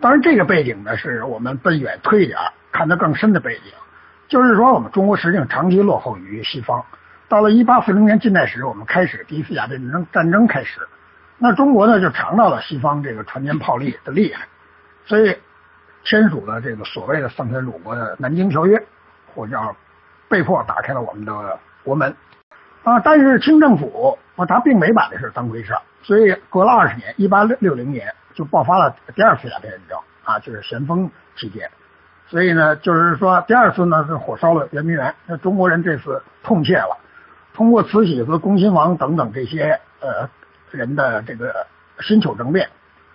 [0.00, 2.38] 当然，这个背景呢，是我们奔远推一点
[2.72, 3.72] 看得更深的背景，
[4.28, 6.84] 就是说我们中国实际上长期落后于西方。
[7.28, 10.80] 到了一八四零年近代史，我们开始第一次鸦片战争战争开始，
[11.38, 14.46] 那中国呢就尝到了西方这个船坚炮利的厉害，
[15.06, 15.36] 所以
[16.04, 18.82] 签署了这个所谓的丧权辱国的南京条约，
[19.34, 19.74] 或叫
[20.28, 22.14] 被迫打开了我们的国门
[22.84, 23.00] 啊。
[23.00, 31.70] 但是清政府说他并没把这事当回事所以隔了二十年，一八六六零年就爆发了第二次鸦片战争啊，就是咸丰期间。
[32.28, 36.96] 所以呢，就是说第二次呢是火烧了圆明园，那中国人这次痛切了，
[37.52, 40.30] 通过慈禧和恭亲王等等这些呃
[40.70, 41.66] 人的这个
[41.98, 42.70] 辛丑政变，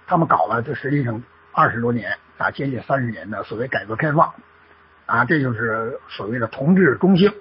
[0.06, 1.24] 他们搞了这实际上
[1.56, 4.34] 二十多年啊，接近三十年的所谓改革开放
[5.06, 7.34] 啊，这就是所谓的同治中兴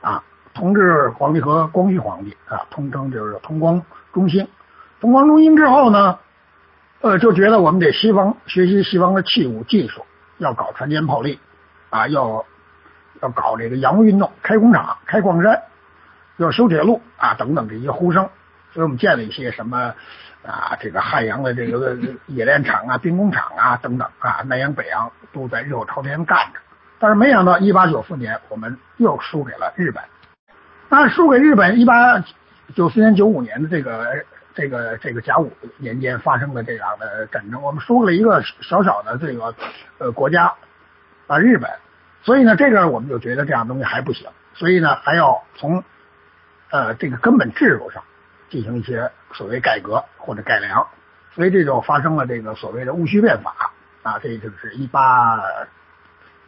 [0.00, 0.22] 啊，
[0.54, 3.82] 同治皇帝和光绪皇帝啊，通称就是同光
[4.12, 4.46] 中兴。
[5.00, 6.20] 同光中兴之后呢，
[7.00, 10.06] 呃，就觉得我们得西方学习西方的器物技术。
[10.38, 11.38] 要搞船坚炮利，
[11.90, 12.46] 啊，要
[13.20, 15.60] 要搞这个洋务运动，开工厂、开矿山，
[16.36, 18.30] 要修铁路啊，等等这些呼声。
[18.72, 19.94] 所以我们建了一些什么
[20.46, 26.60] 啊，这个汉阳的这个冶炼厂啊、兵工厂啊等等啊，南洋、北洋都在热火朝天干着。
[26.98, 30.02] 但是没想到，一八九四年我们又输给了日本。
[30.88, 32.24] 那输给日本，一八
[32.74, 34.24] 九四年、九五年的这个。
[34.52, 39.54] 这个这个甲午年间发生的这样的战争，我们输了一个小小的这个
[39.98, 40.52] 呃国家
[41.28, 41.70] 啊日本，
[42.24, 45.84] 所以呢，这个我们就觉得这样东西还不行，所以呢，还要从
[46.70, 48.02] 呃这个根本制度上
[48.50, 50.86] 进行一些所谓改革或者改良，
[51.34, 53.72] 所以这就发生了这个所谓的戊戌变法
[54.02, 55.40] 啊，这就是一八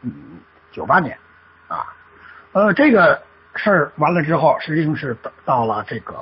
[0.03, 1.19] 嗯九八年
[1.69, 1.95] 啊，
[2.53, 3.23] 呃这个
[3.55, 6.15] 事儿完了之后，实际上是到了这个。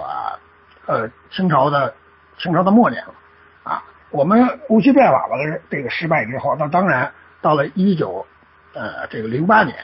[0.87, 1.95] 呃，清朝的
[2.37, 3.15] 清朝的末年了
[3.63, 8.27] 啊，我们戊戌变法完了这个失败之后，那当然到了一九
[8.73, 9.77] 呃这个零八年，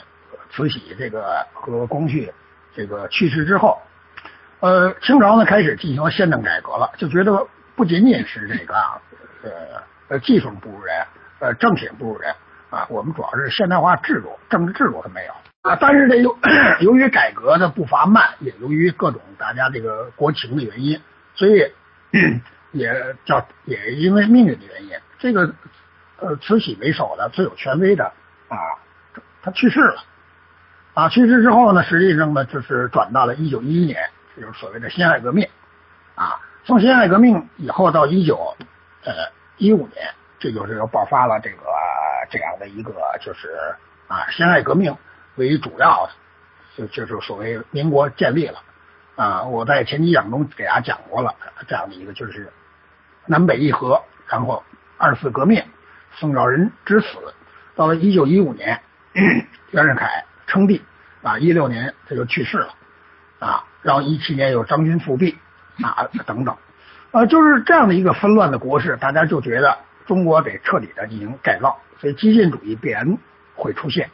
[0.51, 2.33] 慈禧这个和光绪
[2.75, 3.81] 这个去世之后，
[4.61, 7.47] 呃，清朝呢开始进行宪政改革了，就觉得
[7.77, 8.75] 不仅仅是这个
[9.43, 9.51] 呃
[10.09, 11.05] 呃技术不如人，
[11.41, 12.35] 呃政体不如人
[12.71, 15.33] 啊，我们主要是现代化制度、政治制度它没有。
[15.63, 16.37] 啊，但是这由
[16.81, 21.01] 由于改革的步伐慢，也由于各种大家这个国情的原因，
[21.35, 21.73] 所以
[22.73, 25.53] 也叫也因为命运的原因，这个
[26.19, 28.05] 呃慈禧为首的最有权威的
[28.49, 28.57] 啊，
[29.43, 30.03] 他去世了
[30.95, 33.99] 啊，去世之后呢，实际上呢就是转到了一九一一年，
[34.41, 35.49] 就是所谓的辛亥革命
[36.15, 38.57] 啊，从辛亥革命以后到一九
[39.05, 39.13] 呃
[39.57, 41.59] 一五年，这就是又爆发了这个
[42.31, 43.77] 这样的一个就是
[44.09, 44.97] 啊辛亥革命。
[45.39, 46.13] 为主要的，
[46.79, 48.63] 就就是所谓民国建立了
[49.17, 49.43] 啊！
[49.45, 51.35] 我在前几讲中给大家讲过了，
[51.69, 52.51] 这样的一个就是
[53.27, 54.65] 南北议和，然后
[54.97, 55.63] 二次革命，
[56.15, 57.19] 宋兆仁之死，
[57.75, 58.81] 到了一九一五年，
[59.73, 60.83] 袁世凯称帝
[61.23, 62.75] 啊，一六年他就去世了
[63.39, 65.39] 啊，然后一七年有张军复辟
[65.81, 66.57] 啊等等
[67.13, 73.17] 啊，就是这样的一个纷乱的国事，大家就觉得中国得彻底的进行改造，所以激进主义必然
[73.55, 74.11] 会出现。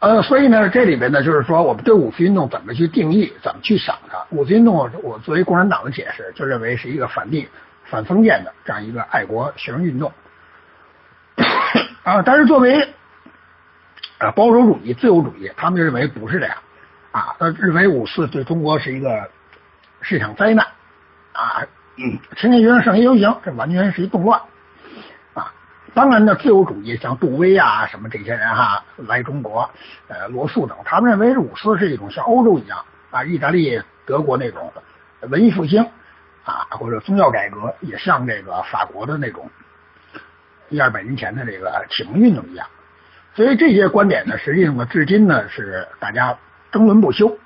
[0.00, 4.26] 呃，所以呢，这里边呢，就是说，我们对五四运动怎么去定义，怎么去想它？
[4.28, 7.48] 五四运动，我作为共产党的解释，就认为是一个反帝、
[7.86, 10.12] 反封建的这样一个爱国学生运动
[12.04, 12.20] 啊。
[12.22, 12.94] 但是作为
[14.18, 16.56] 啊保守主义、自由主义，他们认为不是这样
[17.12, 19.30] 啊，他认为五四对中国是一个
[20.00, 20.66] 是一场灾难
[21.32, 21.66] 啊。
[21.96, 24.40] 嗯，青年学生上街游行，这完全是一动乱。
[25.34, 25.52] 啊
[25.94, 29.68] 当然呢，自由主义像杜威啊什么这些人哈来中国，
[30.06, 34.72] 呃罗素等，他们认为五四是一种像欧洲一样啊，意大利、德国那种
[35.22, 35.82] 文艺复兴
[36.44, 39.50] 啊，或者宗教改革，也像这个法国的那种
[40.68, 42.66] 一二百年前的这个启蒙运动一样。
[43.38, 46.36] 所以这些观点呢，实际上呢，至今呢是大家
[46.72, 47.38] 争论不休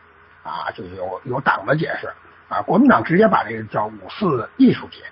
[0.43, 2.09] 啊，就有有党的解释
[2.49, 5.03] 啊，国民党直接把这个叫五四艺术节，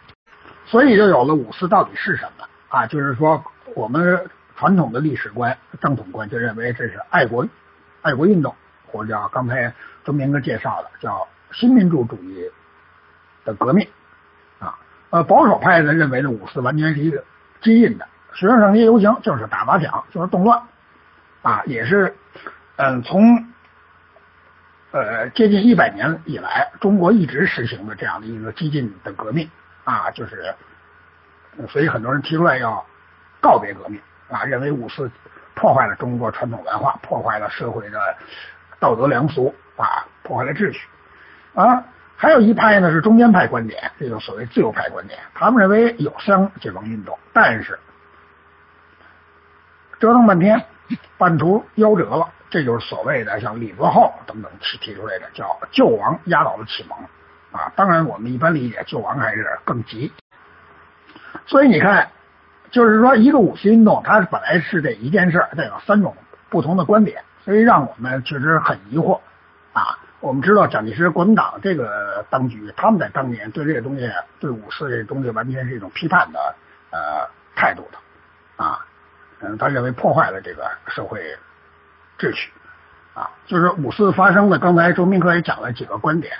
[0.64, 2.46] 所以就有了五四到底是什么。
[2.70, 7.46] 啊，就是说，我们传统的历史观、正统观就认为这是爱国、
[8.00, 8.54] 爱国运动，
[8.86, 9.74] 或者叫刚才
[10.06, 12.50] 周明哥介绍的叫新民主主义
[13.44, 13.86] 的革命
[14.58, 14.78] 啊。
[15.10, 17.22] 呃，保守派呢认为呢，五四完全是一个
[17.60, 20.62] 激进的，学生上街游行就是打砸抢，就是动乱
[21.42, 22.16] 啊，也是
[22.76, 23.46] 嗯，从
[24.90, 29.50] 呃接近一百年以来，中国一直实行的这样的一个激进的革命
[29.84, 30.54] 啊，就是。
[31.68, 32.86] 所以很多人提出来要
[33.40, 35.10] 告别革命啊，认为五四
[35.54, 37.98] 破坏了中国传统文化，破坏了社会的
[38.78, 40.86] 道德良俗啊，破坏了秩序
[41.54, 41.84] 啊。
[42.16, 47.78] 还有一派呢是中间派观点，这个所谓自由派观点，他们认为有伤解放运动，但是
[49.98, 50.64] 折腾半天
[51.18, 56.98] 半途夭折了，这就是所谓的像李泽厚等等提提出来的叫救亡压倒了启蒙
[57.52, 57.72] 啊。
[57.76, 60.12] 当然我们一般理解救亡还是更急。
[61.46, 62.10] 所以你看，
[62.70, 66.16] 就是说，一个五四运动，它本来是这一件事，它有三种
[66.48, 69.20] 不同的观点，所以让我们确实很疑惑
[69.72, 69.98] 啊。
[70.20, 76.54] 我们知道蒋介石国民党这个当局，他们在当年对这个东西，对五四这东西完全是一种批判的
[76.90, 77.26] 呃
[77.56, 77.98] 态度的，
[79.42, 81.20] 嗯，他认为破坏了这个社会
[82.18, 82.50] 秩序
[83.14, 84.58] 啊，就是五四发生的。
[84.58, 86.34] 刚才周明科也讲了几个观点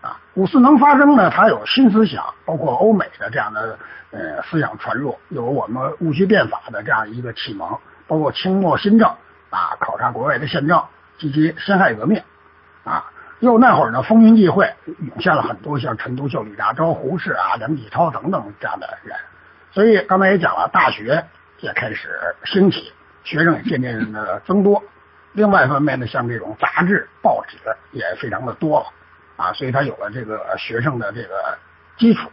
[0.00, 3.78] 啊，五四能发生呢，它有新思想，包括欧美的这样的
[4.10, 9.08] 呃思想传入，有我们戊戌变法的这样一个启蒙，包括清末新政
[9.50, 10.82] 啊，考察国外的宪政
[11.18, 12.22] 及其辛亥革命
[12.84, 13.04] 啊。
[13.38, 19.16] 又那会儿呢，风云际会，涌现了很多像陈独秀、李大钊、胡适啊、梁启超等等这样的人。
[19.72, 21.24] 所以刚才也讲了，大学
[21.60, 22.08] 也开始
[22.44, 22.92] 兴起，
[23.24, 24.82] 学生也渐渐的增多。
[25.32, 27.56] 另外一方面呢，像这种杂志、报纸
[27.92, 28.86] 也非常的多了
[29.36, 31.58] 啊，所以他有了这个学生的这个
[31.98, 32.30] 基础。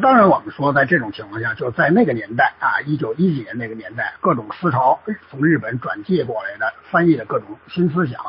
[0.00, 8.20] 当然，我们说在这种情况下，就在那个年代啊，一九一几年那个年代，各种思潮从日本转借过来的、翻译的各种新思想。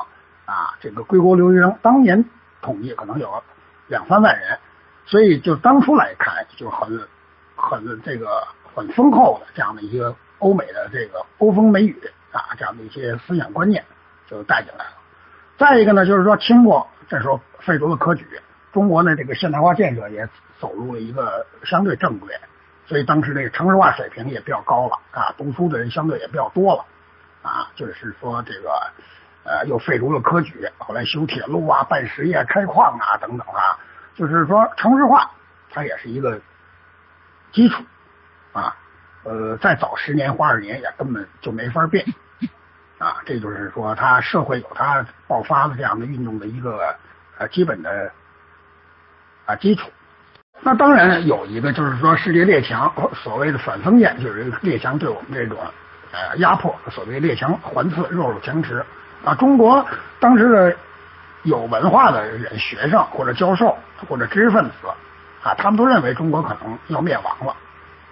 [0.45, 2.25] 啊，这个归国留学生当年
[2.61, 3.43] 统计可能有
[3.87, 4.59] 两三万人，
[5.05, 7.07] 所以就当初来看就很
[7.55, 11.97] 很这个很丰厚的这样的一个欧美的这个欧风美雨
[12.31, 13.83] 啊这样的一些思想观念
[14.27, 14.91] 就带进来了。
[15.57, 18.25] 再一个呢，就是说清末这时候废除了科举，
[18.73, 20.27] 中国呢这个现代化建设也
[20.59, 22.33] 走入了一个相对正轨，
[22.85, 26.85] 所以当时这个城市化水平也比较高了啊，读书的人相对也比较多了
[27.41, 28.69] 啊，就是说这个。
[29.43, 33.73] 呃，又废除了科举，后来修铁路啊、办实业、开矿啊等等啊，
[34.13, 35.31] 就是说城市化，
[35.71, 36.39] 它也是一个
[37.51, 37.81] 基础
[38.53, 38.75] 啊。
[39.23, 42.03] 呃，再早十年或二十年也根本就没法变
[42.97, 43.17] 啊。
[43.25, 46.95] 这就是说，它社会有它爆发的这样的运动的一个
[47.37, 48.11] 呃基本的
[49.45, 49.91] 啊基础。
[50.61, 55.57] 那当然有一个就是说世界列强所谓的反封建，就是列强对我们这种
[56.11, 58.83] 呃压迫，所谓列强环伺、弱肉强食。
[59.23, 59.85] 啊，中国
[60.19, 60.75] 当时的
[61.43, 63.77] 有文化的人、学生或者教授
[64.09, 64.71] 或者知识分子
[65.43, 67.55] 啊，他们都认为中国可能要灭亡了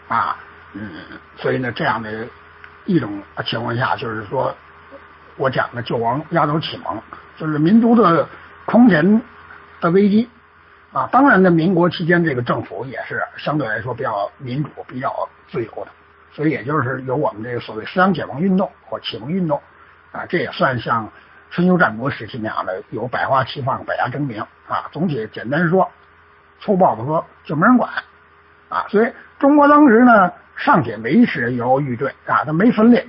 [0.10, 0.36] 啊，
[0.74, 0.92] 嗯，
[1.38, 2.28] 所以呢，这样的
[2.86, 4.54] 一种情况下，就是说
[5.38, 7.02] 我讲的救亡压倒启蒙，
[7.38, 8.28] 就是民族的
[8.66, 9.22] 空前
[9.80, 10.30] 的危机
[10.92, 11.08] 啊。
[11.12, 15.88] 当然呢，民国期间这个政府也是相对来说比较民主、比较自由的，
[16.34, 19.62] 所以也就是有我们这个所谓思想解放运动或启蒙运动。
[20.12, 21.08] 啊，这也算像
[21.52, 24.90] 春秋战国时期那样的有百花齐放、百家争鸣啊。
[24.92, 25.88] 总体简单说，
[26.60, 27.92] 粗暴的说，就没人管
[28.70, 28.88] 啊。
[28.90, 33.08] 所以中国当时呢，尚且维持摇摇欲坠啊，它没分裂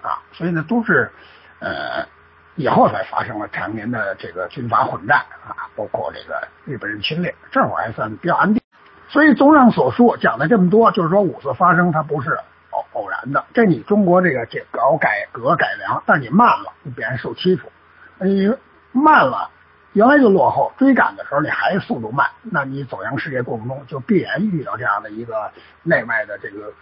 [0.00, 0.22] 啊。
[0.32, 1.10] 所以呢，都是
[1.58, 2.06] 呃
[2.54, 8.62] 以后才发生了常年的这个军阀混战啊，包括这个日本人侵略，这会儿还算比较安定。
[9.08, 12.38] 所以综上所述，讲了这么多，就是说五次发生，它不是。
[12.70, 17.70] 偶偶然的，这你中国这个这搞改革改良，但你慢了，你必然受欺负。
[18.18, 18.50] 你
[18.92, 19.50] 慢了，
[19.92, 26.72] 原来就落后，追赶的时候你还速度慢，那你走向世界过程中就必然遇到这样的一个内外的这个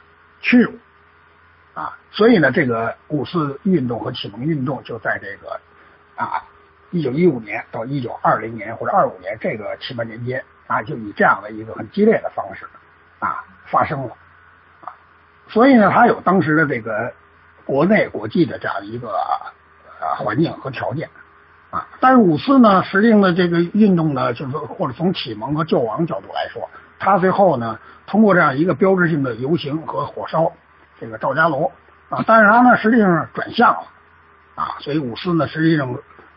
[0.40, 0.72] 屈辱
[1.74, 1.98] 啊。
[2.12, 5.60] 所以呢，这个五四运动和启蒙运动就在这个
[6.14, 6.44] 啊
[6.90, 12.64] 一九一五年到一九二零年或者二五年这个七八年间啊，就以这样的一个很激烈的方式
[13.18, 14.16] 啊发生了。
[15.48, 17.12] 所以呢，它有当时的这个
[17.64, 21.10] 国内国际的这样一个啊环境和条件
[21.70, 21.86] 啊。
[22.00, 26.68] 但是五四呢，实际上的这个运动呢，就是说或者从启蒙和救亡角度来说，
[26.98, 30.52] 它最后呢，通过这样一个标志性的游行和火烧
[30.98, 31.72] 这个赵家楼
[32.08, 33.82] 啊，但是它呢，实际上转向了
[34.54, 34.76] 啊。
[34.80, 35.94] 所以五四呢，实际上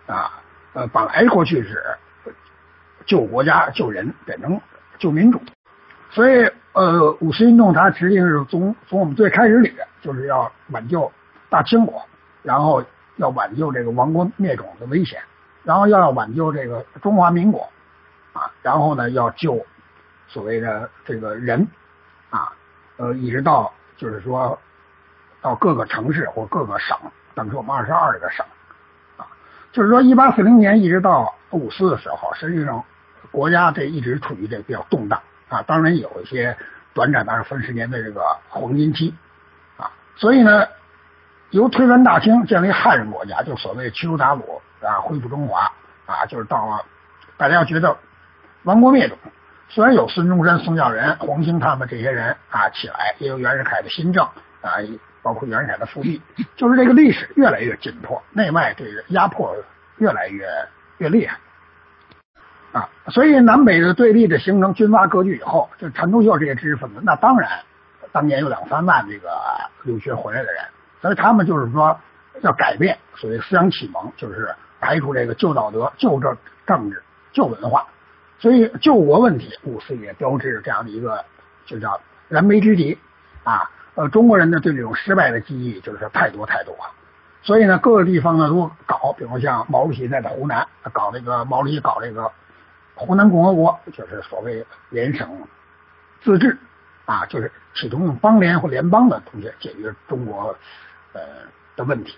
[0.07, 0.41] 啊，
[0.73, 1.83] 呃，本来过去是
[3.05, 4.59] 救国家、救人，变成
[4.99, 5.41] 救民主，
[6.11, 6.49] 所以。
[6.73, 9.71] 呃，五四运动它实际上是从从我们最开始里
[10.01, 11.11] 就是要挽救
[11.47, 12.01] 大清国，
[12.41, 12.83] 然后
[13.17, 15.21] 要挽救这个亡国灭种的危险，
[15.63, 17.69] 然后要要挽救这个中华民国
[18.33, 19.65] 啊，然后呢要救
[20.27, 21.67] 所谓的这个人
[22.29, 22.53] 啊，
[22.97, 24.59] 呃，一直到就是说
[25.41, 26.97] 到各个城市或各个省，
[27.35, 28.45] 等于说我们二十二个省
[29.17, 29.27] 啊，
[29.71, 32.83] 就是说一八四零年一直到五四的时候，实际上
[33.31, 35.21] 国家这一直处于这比较动荡。
[35.49, 36.57] 啊，当然有一些
[36.95, 39.13] 短暂的分十年的这个黄金期
[39.77, 40.67] 啊，所以呢，
[41.53, 45.71] 由推翻大清建立汉人国家，就所谓驱除鞑虏啊，恢复中华
[46.07, 46.83] 啊，就是到了
[47.37, 47.95] 大家要觉得
[48.63, 49.15] 亡国灭种。
[49.69, 54.25] 虽然有孙中山、宋教仁、黄兴他们这些人啊起来，也有袁世凯的新政
[54.61, 54.81] 啊，
[55.21, 56.21] 包括袁世凯的复辟，
[56.55, 59.55] 就是这个历史越来越紧迫，内外这个压迫
[59.97, 60.47] 越来越
[60.97, 61.37] 越厉害。
[62.71, 67.59] 啊，所以南北的对立的形成，军阀割据以后，就陈独秀这些知识分子，那当然，
[68.11, 69.29] 当年有两三万这个
[69.83, 70.63] 留学回来的人，
[71.03, 71.99] 所以他们就是说，
[72.43, 77.85] 要改变所谓思想启蒙，就是排除这个旧道德、旧政政治、旧文化。
[78.39, 81.25] 所以救国问题，五四也标志着这样的一个
[81.65, 81.99] 就叫
[82.29, 82.97] 燃眉之急
[83.43, 83.69] 啊。
[83.95, 86.91] 呃，中国人呢对这种失败的记忆就是太多太多了。
[87.41, 92.31] 所以呢，各个地方呢都搞，比如像毛主席在湖南搞这个毛主席搞这个
[92.95, 95.29] 湖南共和国，就是所谓联省
[96.21, 96.57] 自治
[97.03, 100.57] 啊，就是企图用邦联或联邦的东西解决中国
[101.13, 101.21] 呃
[101.75, 102.17] 的问题。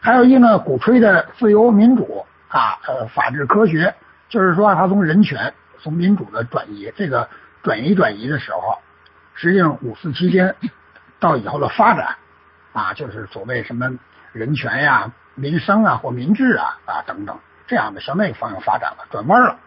[0.00, 3.94] 还有一呢，鼓吹的自由民主啊，呃，法治科学，
[4.28, 5.52] 就是说他从人权。
[5.78, 7.28] 从民主的转移，这个
[7.62, 8.78] 转移转移的时候，
[9.34, 10.56] 实际上五四期间
[11.20, 12.16] 到以后的发展
[12.72, 13.90] 啊，就是所谓什么
[14.32, 19.58] 人权呀、民生啊或民治啊啊等等这样的向那个方向发展了，转弯了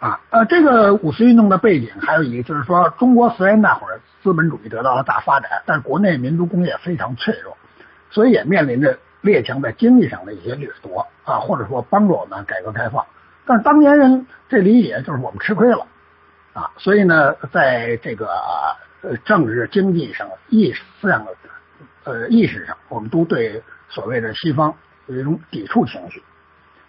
[0.00, 0.20] 啊。
[0.30, 7.56] 呃，这个五四运动的背景还有一个就是说，中国虽然那会儿资本主义得到了大发展，但国内民族工业非常脆弱，
[8.10, 13.06] 所以也面临着列强在经济上的一些掠夺啊，或者说帮助我们改革开放。
[13.46, 15.86] 但是当年人这理解就是我们吃亏了
[16.52, 18.28] 啊，所以呢，在这个
[19.02, 21.32] 呃政治经济上、意识思想的
[22.04, 24.74] 呃意识上，我们都对所谓的西方
[25.06, 26.22] 有一种抵触情绪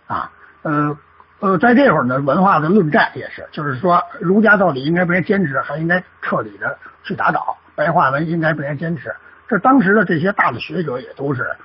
[0.08, 0.32] 啊，
[0.64, 0.98] 呃
[1.40, 9.16] 呃，在这会儿呢，文化的论战也是，就是说儒家到底应该不应该坚持，还应该彻底的去打倒白话文，应该不应该坚持？
[9.52, 11.58] 这当时的这些大的学者也都是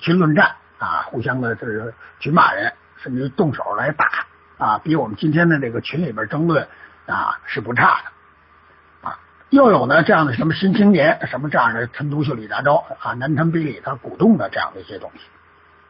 [0.00, 2.72] 去论战啊，互相的这是去骂人。
[3.02, 4.26] 甚至动手来打
[4.58, 6.68] 啊，比我们今天的这个群里边争论
[7.06, 9.18] 啊是不差的啊。
[9.48, 15.22] 又有呢这样的什么新青年，什么这样的陈独秀、李大钊啊，南陈北李他鼓动的这样的一些东西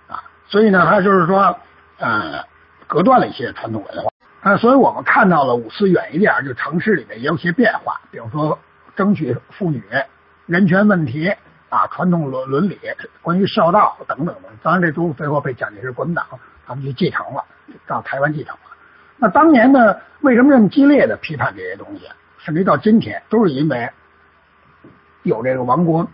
[0.06, 1.58] 啊，所以呢，他就是说
[1.98, 2.44] 呃，
[2.86, 4.10] 隔断了一些传统文化
[4.42, 4.56] 啊。
[4.56, 8.60] 所以我们看到了五四远一点，就城市里面也有些变化，比如说
[8.94, 9.82] 争取妇女
[10.50, 11.32] 人权问题
[11.68, 12.76] 啊，传统伦伦理，
[13.22, 14.48] 关于孝道等等的。
[14.64, 16.26] 当然，这都最后被蒋介石国民党。
[16.66, 17.44] 他们就继承了，
[17.86, 18.60] 到台湾继承了。
[19.16, 22.08] 那当年呢，为什么这么激烈的批判这些东西？
[22.38, 23.88] 甚至到今天，都是因为
[25.22, 26.08] 有这个亡国、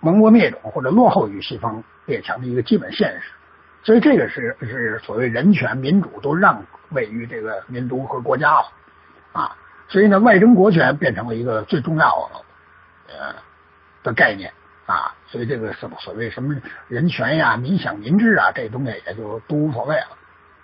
[0.00, 3.30] 亡国灭种或者落后于西方列强的一个基本现实。
[3.84, 8.66] 所以这个是是所谓人权、民主都让位于这个民族和国家了
[9.32, 9.56] 啊。
[9.88, 12.44] 所以呢，外争国权变成了一个最重要的
[13.08, 13.34] 呃
[14.02, 14.52] 的概念。
[14.88, 16.56] 啊，所以这个什么所谓什么
[16.88, 20.16] 人权呀、民享民治啊，这东西也就都无所谓了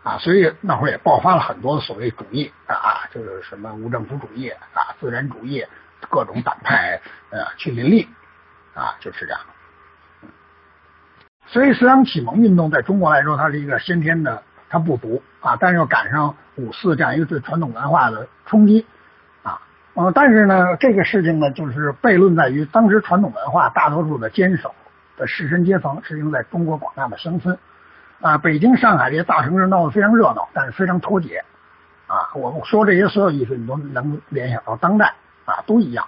[0.03, 0.17] 啊。
[0.17, 5.67] 所以那会儿也爆发了很多所谓主义啊，就是什么无政府主义啊、自然主义，
[6.09, 8.09] 各种党派呃去林立
[8.73, 9.41] 啊，就是这样。
[11.49, 18.87] 所以思想启蒙运动在中国来说，它是一个先天的，它不足啊，但是又赶上五四这样一个对传统文化的冲击。
[19.95, 24.75] 呃，但是呢，这个事情呢，就是悖论在于，当时传统文化大多数的坚守
[25.17, 27.57] 的士绅阶层，实际上在中国广大的乡村
[28.21, 31.45] 啊，北京、上海这些大城市闹得非常热闹，但是非常脱节
[32.09, 32.35] 啊。
[32.35, 35.15] 我们说这些所有意思，你都能联想到当代
[35.45, 36.05] 啊，都一样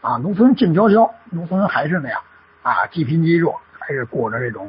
[0.00, 0.16] 啊。
[0.16, 2.20] 农村静悄悄，农村还是那样
[2.62, 4.68] 啊，积贫积弱，还是过着这种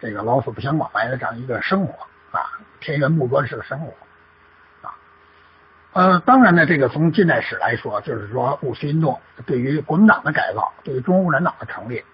[0.00, 1.92] 这个老死不相往来的这样一个生活
[2.30, 2.40] 啊，
[2.80, 3.92] 田园牧歌式的生活。
[5.98, 12.04] 呃，当然呢，这个从近代史来说，就是说五四运动对于国民党的改造，对于中国共产党的成立，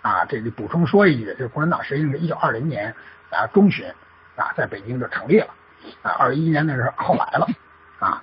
[0.00, 2.94] 啊，这里补充说一句，就是共产党实际上是一九二零年
[3.30, 3.84] 啊中旬
[4.36, 5.48] 啊在北京就成立了，
[6.02, 7.48] 啊，二一年那是后来了
[7.98, 8.22] 啊，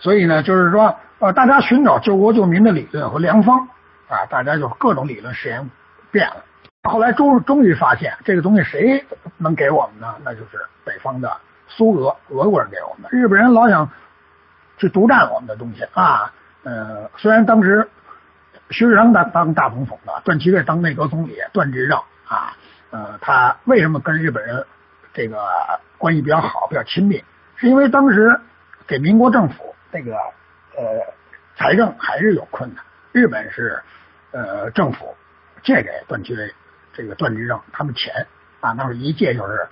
[0.00, 3.66] 所以呢，就是说呃，大家寻找救国救民的理论和良方
[4.10, 5.70] 啊，大家就各种理论实验
[6.10, 6.44] 变了，
[6.82, 9.02] 后来终终于发现这个东西谁
[9.38, 10.16] 能给我们呢？
[10.24, 11.34] 那就是北方的。
[11.70, 13.90] 苏俄俄国人给我们，日本人老想
[14.76, 16.32] 去独占我们的东西啊。
[16.62, 17.88] 呃，虽然当时
[18.68, 22.54] 徐世昌当当大总统的，段祺瑞当内阁总理，段志正啊，
[22.90, 24.66] 呃，他为什么跟日本人
[25.14, 25.38] 这个
[25.96, 27.24] 关系比较好、比较亲密？
[27.56, 28.40] 是因为当时
[28.86, 31.14] 给民国政府这个呃
[31.56, 33.82] 财政还是有困难，日本是
[34.32, 35.16] 呃政府
[35.62, 36.54] 借给段祺瑞
[36.92, 38.26] 这个段志正他们钱
[38.60, 39.68] 啊，那会一借就是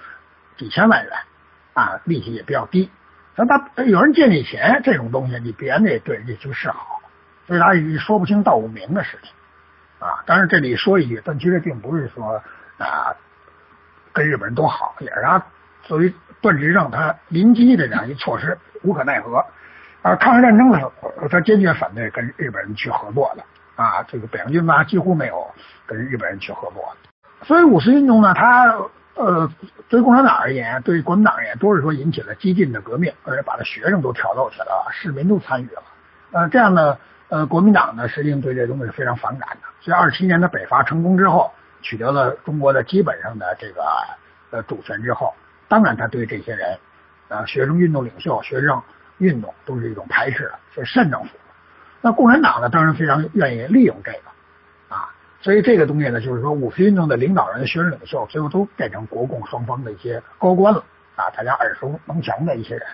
[0.57, 1.12] 几千万元。
[1.79, 2.91] 啊，利息也比较低。
[3.37, 7.01] 那他有人借你钱，这种东西你必然得对人家去示好，
[7.47, 9.31] 所以他说不清道不明的事情
[10.01, 10.24] 啊。
[10.26, 12.43] 当然这里说一句，但其实并不是说
[12.79, 13.14] 啊
[14.12, 15.41] 跟日本人多好，也是他
[15.85, 19.45] 作为段执政他临机的这样一措施，无可奈何。
[20.03, 20.93] 啊抗日战争的时候，
[21.31, 23.45] 他坚决反对跟日本人去合作的
[23.76, 24.03] 啊。
[24.09, 25.47] 这个北洋军阀几乎没有
[25.87, 26.97] 跟日本人去合作。
[27.45, 28.74] 所以五四运动呢，他。
[29.19, 29.51] 呃，
[29.89, 35.83] 对共产党而言，对国民党而言，都是说引起了激进的革命，而且把这学生都挑逗起来了，市民都参与了。
[36.31, 36.97] 呃，这样呢，
[37.29, 39.69] 呃，国民党呢，实际上对这东西是非常反感的。
[39.81, 41.51] 所以二七年的北伐成功之后，
[41.83, 43.83] 取得了中国的基本上的这个
[44.51, 45.35] 呃主权之后，
[45.66, 46.79] 当然他对这些人，
[47.29, 48.81] 呃，学生运动领袖、学生
[49.19, 51.31] 运动都是一种排斥，是慎政府。
[52.01, 54.21] 那共产党呢，当然非常愿意利用这个，
[55.41, 60.82] 所以这个东西呢，就是说五四运动的领导人、学生领袖，最后都变成国共双方的一些高官了
[61.16, 62.86] 啊，大家耳熟能详的一些人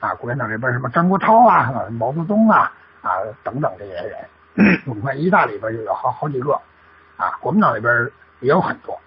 [0.00, 2.72] 啊，共产党这边什么张国焘啊、毛泽东啊
[3.02, 3.10] 啊
[3.44, 6.54] 等等这些人， 我们看一大里边就有好好几个
[7.16, 8.98] 啊，国民党里边也有很多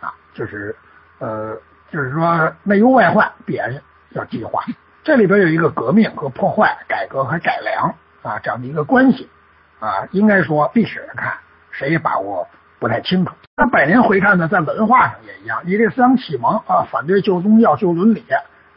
[0.00, 0.74] 啊，就是
[1.18, 1.56] 呃，
[1.90, 4.62] 就是说内忧外患必然要计划，
[5.04, 7.94] 这里边有一个革命和破坏、改革和改良。
[8.20, 9.30] 啊，这样的一个关系
[9.78, 11.38] 啊，应该说历史上看
[11.78, 12.48] 谁也把握
[12.80, 13.32] 不太清楚。
[13.56, 15.62] 那百年回看呢，在文化上也一样。
[15.64, 18.24] 你这思想启蒙啊，反对旧宗教、旧伦理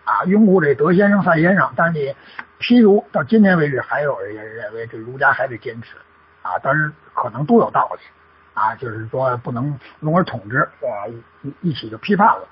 [0.05, 2.15] 啊，拥护这德先生、赛先生，但是你
[2.59, 5.95] 譬如到今天为止，还有人认为这儒家还得坚持
[6.43, 7.99] 啊，当然可能都有道理
[8.53, 11.09] 啊，就是说不能笼而统之啊，
[11.41, 12.47] 一一起就批判了。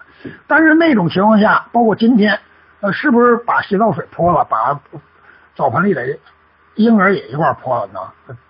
[0.47, 2.39] 但是那种情况下，包括今天，
[2.81, 4.81] 呃，是不是把洗澡水泼了，把
[5.55, 6.17] 澡盆里的？
[6.75, 7.99] 婴儿也一块泼了呢，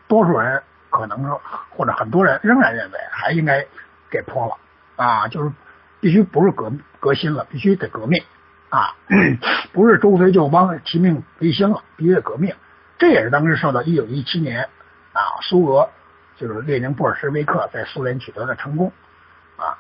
[0.08, 3.66] 多数人可能说，或者很多人仍然认为还应该
[4.10, 4.58] 给泼了
[4.96, 5.52] 啊，就是
[6.00, 8.24] 必须不是革革新了，必须得革命
[8.70, 8.96] 啊，
[9.72, 12.56] 不是周随旧邦齐命维新了，必须得革命。
[12.98, 14.70] 这也是当时受到一九一七年
[15.14, 15.90] 啊苏俄
[16.38, 18.92] 就是列宁布尔什维克在苏联取得的成功
[19.58, 19.78] 啊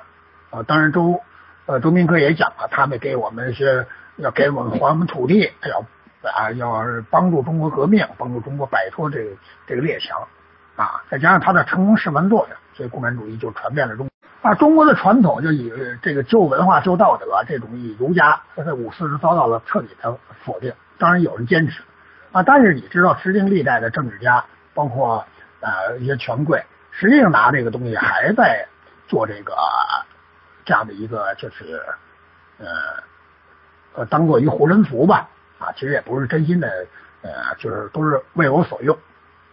[0.51, 1.21] 啊，当然周
[1.65, 3.87] 呃周明科也讲了，他们给我们是
[4.17, 5.85] 要给我们还我们土地，要。
[6.21, 10.27] 啊，要帮助中国革命，帮助中国摆脱这个这个列强
[10.79, 14.49] 啊，再加上他的成功示范作用，所以共产主义就传遍了中国。
[14.49, 15.69] 啊，中国的传统就以
[16.01, 20.73] 这个旧文化、旧道德这种以儒家在五四时遭到了彻底的否定。
[20.97, 21.81] 当然有人坚持
[22.31, 25.25] 啊，但是你知道，时经历代的政治家，包括
[25.59, 28.65] 呃一些权贵，实际上拿这个东西还在
[29.09, 29.53] 做这个
[30.63, 31.83] 这样的一个，就是
[32.57, 32.67] 呃
[33.95, 35.27] 呃，当做一护身符吧。
[35.59, 36.85] 啊，其实也不是真心的，
[37.21, 38.97] 呃，就是都是为我所用，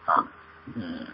[0.04, 0.22] 啊，
[0.74, 1.06] 嗯，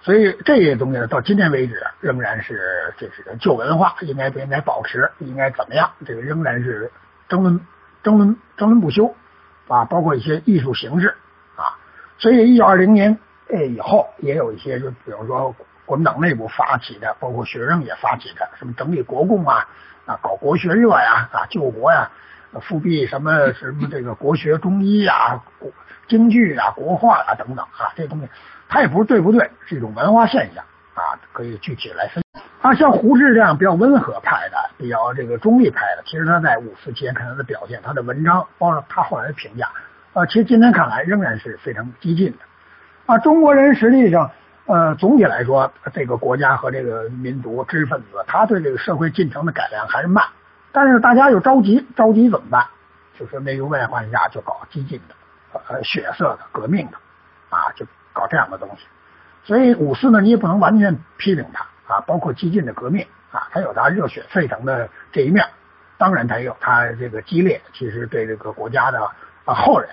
[0.00, 6.90] 所以这些东西呢，到今天为止仍然是这是旧文化，应该不应该保持，应该怎么样，这个仍然是
[7.28, 7.60] 争论
[8.02, 9.14] 争论争论不休，
[9.68, 11.14] 啊，包括一些艺术形式，
[11.56, 11.76] 啊，
[12.18, 19.68] 所以一九二零年呃以后，也有一些就比如说国民党内部发起的，包括学生也发起的，什么整理国共啊，
[20.06, 22.10] 啊，搞国学热呀，啊，救国呀。
[22.60, 25.42] 复辟什么什么这个国学中医啊、
[26.06, 28.28] 京剧啊、国画啊等等啊，这东西
[28.72, 30.64] 它也不是对不对，是一种文化现象
[30.94, 32.40] 啊，可以具体来分析。
[32.62, 39.68] 啊，像胡适这样比较温和派的、比较这个中立派的，其实他在五四期间看他的表现，他的文章，包括他后来的评价，
[40.14, 42.38] 啊，其实今天看来仍然是非常激进的。
[43.04, 44.30] 啊，中国人实际上，
[44.64, 50.24] 呃，总体来说，这个国家和这个民族知识分子，他对这个社会进程的改良还是慢。
[50.72, 52.64] 但是大家又着急，着急怎么办？
[53.18, 55.14] 就是内忧外患下就搞激进的、
[55.68, 56.96] 呃血色的、革命的，
[57.50, 58.86] 啊，就搞这样的东西。
[59.44, 65.46] 所以五四呢，你也不能完全批评他啊，包括激进的革命啊，他有他热血沸腾的这一面，
[65.98, 69.10] 当然他有他这个激烈，其实对这个国家的
[69.44, 69.88] 啊后人，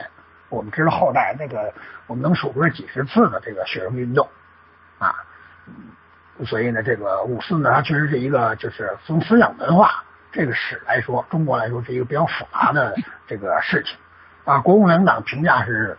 [0.49, 1.73] 我们知道后代那个
[2.07, 4.27] 我们能数出来几十次的这个学生运动
[4.99, 5.15] 啊，
[6.45, 10.03] 所以呢，这个五四呢，它确实是一个就是从思想文化。
[10.31, 12.95] 这个史来说，中国来说是一个比较复杂的
[13.25, 13.97] 这个事情
[14.45, 14.59] 啊。
[14.59, 15.97] 国共两党评价是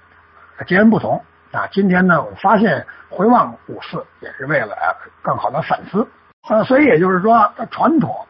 [0.68, 1.66] 截然不同啊。
[1.72, 4.76] 今天呢，我发现回望五四也是为了
[5.22, 6.06] 更好的反思
[6.42, 6.64] 啊。
[6.64, 8.26] 所以也就是说，传统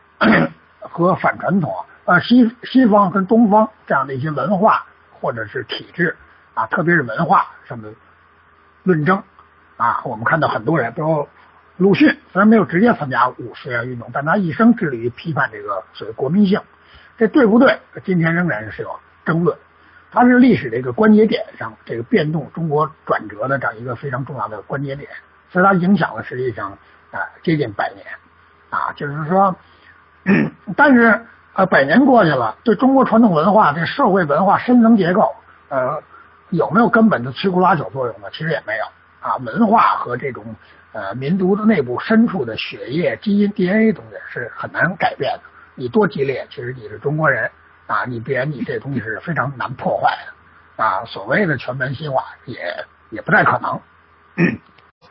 [0.81, 1.75] 和反传统
[2.05, 4.87] 呃，西西方跟东方这样的一些文化
[5.21, 6.17] 或者是体制
[6.55, 7.91] 啊，特别是文化上的
[8.83, 9.23] 论争
[9.77, 11.29] 啊，我们看到很多人都。
[11.77, 16.61] 鲁迅虽然没有直接参加五四运动，但他一生致力于批判这个所谓国民性，
[17.17, 17.79] 这对不对？
[18.05, 19.57] 今天仍然是有争论。
[20.11, 25.11] 它是历史这个关节点上，这个变动中国转折的这样一个非常重要的关节点，
[25.51, 26.73] 所以它影响了实际上
[27.11, 28.07] 啊接近百年
[28.71, 29.57] 啊，就是说，
[30.77, 35.35] 但是呃百年过去了，对中国传统文化、这社会文化深层结构
[35.69, 36.03] 呃
[36.51, 38.29] 有没有根本的摧枯拉朽作用呢？
[38.33, 38.85] 其实也没有
[39.21, 40.57] 啊，文化和这种。
[40.93, 45.43] 呃，民族的内部深处的血液、基因、DNA 东西是很难改变的。
[45.77, 47.49] 你多激烈，其实你是中国人
[47.91, 51.05] 啊，你必然你这东西是非常难破坏的啊。
[51.07, 52.57] 所谓的全盘西化也
[53.11, 53.81] 也不太可能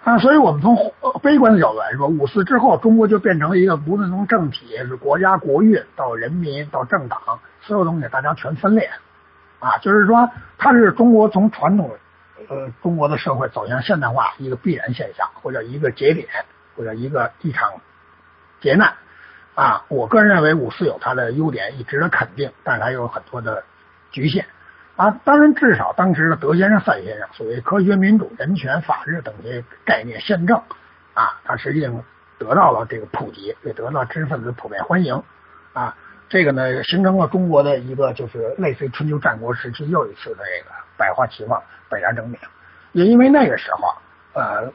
[0.01, 0.17] 啊。
[0.17, 7.19] 所以我们从悲观的角度来说，五四之后，中国就变成了一个无论从政体、是国家国运到人民到政党，
[7.59, 8.89] 所有东西大家全分裂
[9.59, 9.77] 啊。
[9.79, 11.91] 就是说，它是中国从传统
[12.47, 16.29] 呃中国的社会走向现代化一个必然现象，或者一个节点，
[16.77, 17.73] 或者一个一场
[18.61, 18.93] 劫难
[19.61, 19.85] 啊。
[19.89, 23.63] 我个人认为五四有它的优点，也值得肯定，但是它有很多的
[24.11, 24.45] 局限
[24.95, 25.11] 啊。
[25.23, 30.57] 当然，至少当时的德先生、赛先生所谓科学、民主、人权、法治等这些概念宪政
[31.13, 32.03] 啊，它实际上
[32.37, 35.23] 得到了这个普及，也得到知识分子普遍欢迎
[35.73, 35.95] 啊。
[36.29, 42.39] 这个呢，形成了中国的一个就是类似于春秋战国时期又一次的这个百花齐放、百家争鸣。
[42.91, 43.95] 也因为那个时候，
[44.33, 44.71] 呃，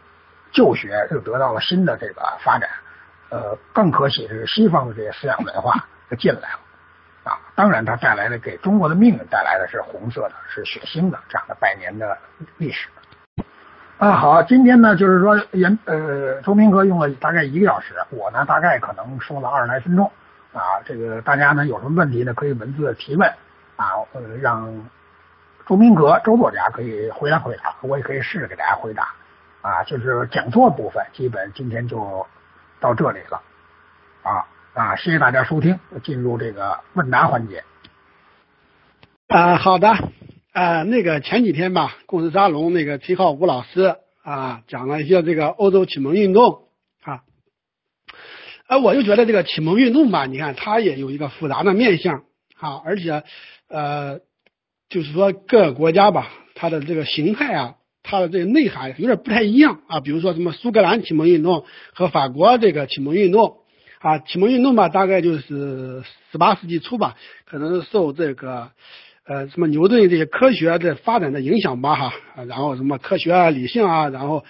[0.52, 2.68] 旧学又得到了新的这个发展，
[3.34, 6.60] 呃，更可喜的是西方的这些思想文化就进来了
[7.24, 7.40] 啊。
[7.56, 12.16] 当然，它带来的给中国的命运带来的是红色的、是血腥的这样的百年的
[12.58, 12.88] 历史。
[13.98, 20.12] 啊，好，今天呢，就是说，严呃，周明哥用了大概一个小时，我呢大概可能说了二十来分钟。
[20.52, 23.28] 啊，这个大家呢有什么问题呢，可以文字提问
[23.74, 24.88] 啊，呃，让
[25.66, 29.08] 周明阁周作家可以回答回答，我也可以试着给大家回答
[29.62, 29.82] 啊。
[29.82, 32.24] 就是讲座部分，基本今天就
[32.84, 33.40] 到这里了
[34.22, 34.44] 啊
[34.74, 37.64] 啊，谢谢大家收听，进入这个问答环节
[39.26, 39.56] 啊。
[39.56, 39.88] 好的
[40.52, 46.68] 啊，那个前几天吧，故事沙龙那个崔浩吴老师啊讲了一些这个欧洲启蒙运动
[47.02, 47.22] 啊。
[48.66, 52.24] 哎，我就觉得这个启蒙运动吧，你看它也有一个复杂的面相
[52.58, 53.24] 啊，而且
[53.66, 54.18] 呃，
[54.90, 59.98] 就是说各个国家吧，它的这个形态啊，它的这个内涵有点不太一样啊。
[59.98, 63.56] 比如说什么苏格兰启蒙运动和法国这个启蒙运动
[63.98, 68.70] 啊，启蒙运动吧，大概就是十八世纪初吧，可能是受这个
[69.26, 72.12] 呃什么牛顿这些科学的发展的影响吧哈，
[72.46, 74.44] 然后什么科学啊、理性啊，然后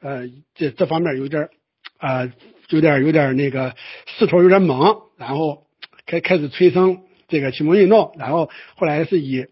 [0.00, 1.50] 呃这这方面有点
[1.98, 2.32] 啊。
[2.72, 3.74] 有点有点那个
[4.06, 5.64] 势头有点猛，然后
[6.06, 9.46] 开开始催生这个启蒙运动，然后后来是以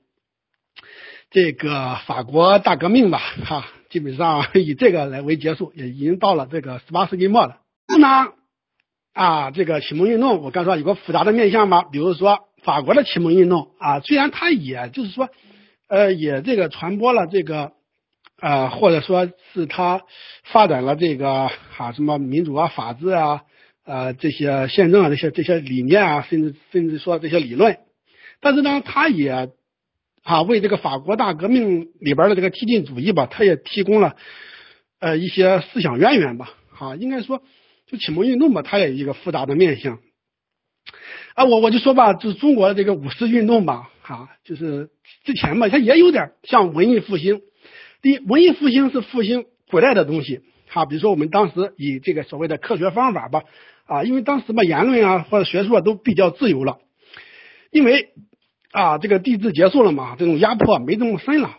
[1.30, 7.58] 这个法国大革命吧，哈，基本上以这个来为结束，也已经到了这个十八世纪末了。
[7.98, 8.32] 那
[9.12, 15.28] 啊，这个启蒙运动，我刚说有个复杂的面向吧，比如说法国的启蒙运动啊，虽然它也就是说，
[15.88, 17.72] 呃，也这个传播了这个。
[18.40, 20.02] 啊，或者说是他
[20.44, 23.42] 发展了这个啊什么民主啊、法治啊、
[23.84, 27.78] 呃这些宪政啊这些这些理念啊，甚至甚至说这些理论，
[28.40, 29.50] 但是呢，他也
[30.28, 34.14] 啊为这个法国大革命里边的这个激进主义吧，他也提供了
[35.00, 36.50] 呃一些思想渊源吧。
[36.78, 37.42] 啊，应该说
[37.86, 39.98] 就启蒙运动吧，它也有一个复杂的面相。
[41.34, 44.90] 啊，我我就说吧，就中国的这个五四运动吧，哈，就是
[45.24, 47.40] 之前吧，它也有点像文艺复兴。
[48.02, 53.44] 第一，文艺复兴是复兴古代的东西，哈，比如说我们当时以这个所谓的科学方法吧，
[53.86, 56.78] 啊，因为当时吧言论啊或者学术啊都比较自由了，
[57.72, 58.10] 因为
[58.70, 61.56] 啊这个帝制结束了嘛，这种压迫没这么深了，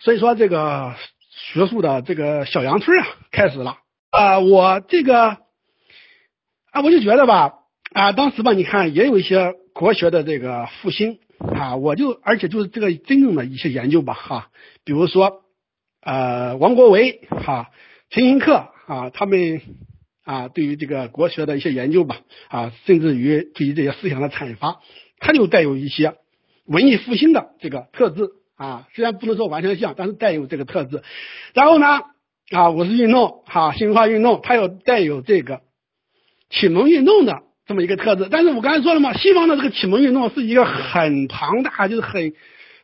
[0.00, 0.94] 所以说这个
[1.30, 3.78] 学术的这个小阳春啊开始了
[4.10, 5.38] 啊，我这个
[6.70, 7.54] 啊我就觉得吧
[7.92, 11.18] 啊当时吧你看也有一些国学的这个复兴。
[11.38, 14.48] 啊，我就而且就是这个真正的一些研究吧，哈，
[14.84, 15.42] 比如说，
[16.00, 17.70] 呃，王国维哈、
[18.08, 19.60] 陈寅恪啊，他们
[20.24, 24.80] 啊，对于这个国学的一些研究吧，啊，甚至于对于这些思想的阐发，
[25.18, 26.14] 它就带有一些
[26.66, 31.02] 文艺复兴的这个特质啊，虽然不能说完全像，但是带有这个特质。
[31.54, 31.86] 然后呢，
[32.50, 35.60] 啊，五四运动哈、新文化运动，它又带有这个
[36.50, 37.42] 启蒙运动的。
[37.68, 42.32] 这么一个特质，但是我刚才说了嘛，西方的这个启蒙运动是一个很庞大，就是很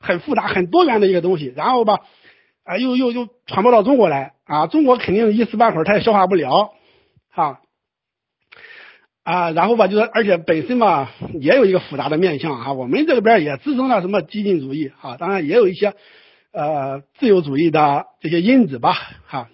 [0.00, 1.52] 很复杂、很多元的一个东西。
[1.54, 2.00] 然后吧，
[2.64, 6.72] 啊，又又又传播到中国来啊，中国肯定一时半会儿它也消化不了，
[7.30, 7.60] 哈，
[9.24, 15.94] 啊，然后吧，就是而且本身嘛也有一个复杂的面相啊，我们这边也滋生了什么激进主义啊，当然也有一些
[16.52, 18.94] 呃自由主义的这些因子吧，
[19.26, 19.48] 哈，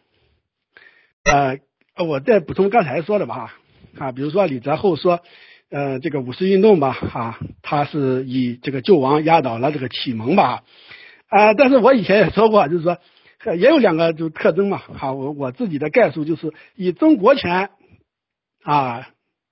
[1.24, 1.58] 呃，
[2.04, 3.54] 我再补充刚才说的吧。
[3.98, 5.20] 啊，比如说李泽厚说，
[5.70, 10.62] 呃，这个五四运动吧，哈，他是以这个救亡压倒了这个启蒙吧，
[11.26, 12.98] 啊，但是我以前也说过，就是说
[13.56, 17.70] 也有两个就特征嘛，哈，我我自己的概述就是以争国权
[18.62, 19.08] 啊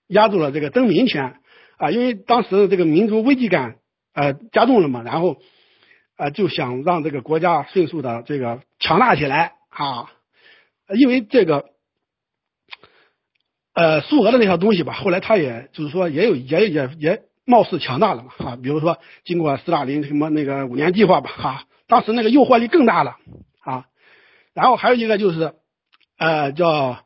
[0.08, 1.36] 压住了这个争民权
[1.78, 3.76] 啊，因为当时这个民族危机感
[4.14, 5.36] 呃加重了嘛，然后
[6.16, 10.10] 啊就想让这个国家迅速的这个强大起来啊，
[10.96, 11.66] 因为这个。
[13.78, 23.16] 呃，苏俄的那套东西吧，后来他也就是说也有也也也貌似强大了嘛，哈，比如说经过斯大林什么那个五年计划吧，哈，当时那个诱惑力更大了
[23.60, 23.84] 啊，
[24.54, 25.52] 然后还有一个就是
[26.16, 27.04] 呃叫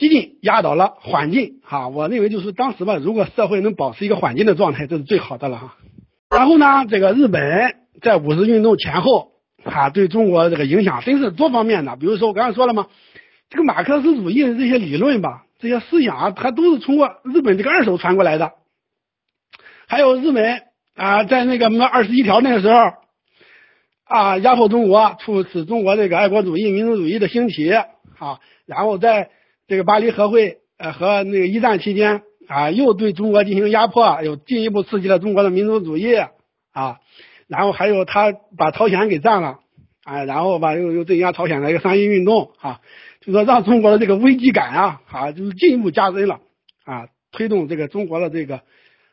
[0.00, 5.76] 激进压倒了缓进，哈，我认为就是当时吧，如果社会能保持一个缓进的状态，这是最好的了哈。
[6.30, 9.32] 然后呢，这个日本在五四运动前后
[9.62, 11.96] 啊对中国这个影响真是多方面的。
[11.96, 12.86] 比如说我刚才说了嘛，
[13.50, 18.52] 这个马克思主义的这些理论吧，这些思想啊，它都是通过日本这个二手传过来的。
[19.86, 20.62] 还有日本
[20.94, 22.78] 啊，在那个什么二十一条那个时候
[24.04, 27.86] 啊，压迫中国，促使中国这个爱国主义、民族主义的兴起啊。
[28.66, 29.30] 然后在
[29.70, 36.12] 这个巴黎和会呃和那个一战期间啊，又对中国进行压迫，又进一步刺激了中国的民族主义
[36.72, 36.98] 啊。
[37.46, 39.60] 然后还有他把朝鲜给占了
[40.02, 42.80] 啊，然后吧又又镇压朝鲜的一个三一运动啊，
[43.20, 46.40] 就说让中国的这个危机感啊啊，就是进一步加深了
[46.84, 48.60] 啊，推动这个中国的这个。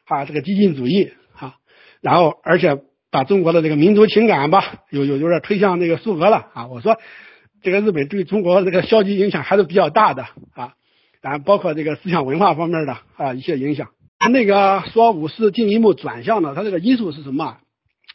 [0.09, 1.55] 啊，这个激进主义啊，
[1.99, 2.79] 然后而且
[3.11, 6.67] 把中国的这个民族情感吧，有有有点推向那个苏俄了啊。
[6.67, 6.97] 我说
[7.61, 10.23] 这个日本对中国这个消极影响还是比较大的
[10.53, 10.73] 啊，
[11.21, 13.89] 然后包括这个思想文化方面的啊一些影响。
[14.31, 17.57] 那个说五四进一步转向呢，它这个因素是什么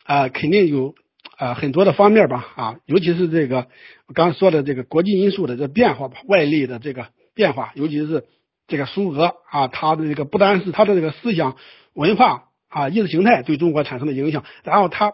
[0.05, 0.29] 啊？
[0.29, 0.95] 肯定有
[1.39, 3.69] 啊很多的方面吧啊，尤其是这个
[4.09, 8.25] 我刚说的这个国际因素的这变化吧，外力的这个变化，尤其是
[8.67, 11.57] 这个苏俄啊，它的这个不单是它的这个思想。
[11.95, 15.13] 文化啊，意识形态对中国产生的影响，然后他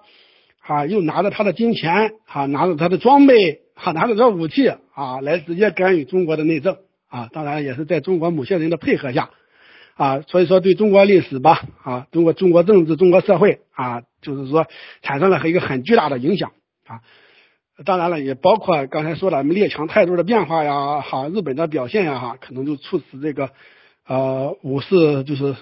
[0.61, 6.77] 啊又拿着他的金钱啊，拿着他的装备啊，拿着这武器啊，来直接干预中国的内政
[7.09, 9.31] 啊，当然也是在中国某些人的配合下
[9.95, 14.67] 啊，所以说对中国历史吧啊，中国中国政治、中国社会啊，就是说
[15.03, 16.53] 产生了一个很巨大的影响
[16.87, 17.01] 啊，
[17.85, 23.51] 当然了，也包括刚才说的列强态度的变化呀，哈，日本的表现呀，哈，可能就促使这个
[24.07, 25.55] 呃武士就是。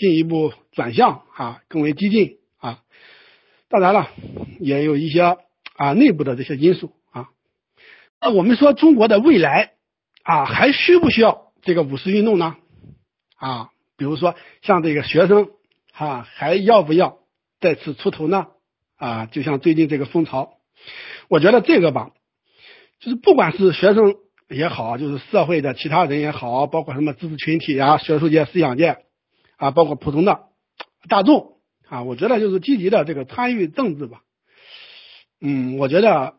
[0.00, 2.78] 进一步转向啊，更为激进啊，
[3.68, 4.10] 当然了，
[4.60, 5.36] 也有一些
[5.74, 6.92] 啊内部的这些因素。
[8.20, 9.72] 那我们说中国的未来
[10.22, 12.56] 啊，还需不需要这个五四运动呢？
[13.36, 15.48] 啊，比如说像这个学生
[15.92, 17.18] 啊，还要不要
[17.60, 18.46] 再次出头呢？
[18.96, 20.54] 啊，就像最近这个风潮，
[21.28, 22.10] 我觉得这个吧，
[23.00, 24.16] 就是不管是学生
[24.48, 28.98] 也好，就是社会的其他人也好，包括什么知识群体啊、学术界、思想界。
[29.56, 30.44] 啊，包括普通的
[31.08, 31.56] 大众
[31.88, 34.20] 啊，我觉得就是积极的这个参与政治吧。
[35.40, 36.34] 嗯，我觉得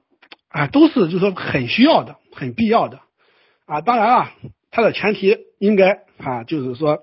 [0.50, 3.00] 啊，都是就是说很需要的、很必要的
[3.66, 3.82] 啊。
[3.82, 4.34] 当然啊，
[4.72, 7.00] 它的前提应该啊，就是说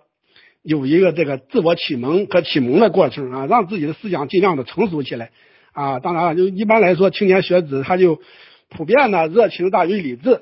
[0.63, 5.31] 有一个这个自我启蒙和启蒙的过程啊，让自己的思想尽量的成熟起来
[5.73, 6.01] 啊。
[6.01, 8.21] 当然了，就一般来说，青年学子他就
[8.69, 10.41] 普遍的热情大于理智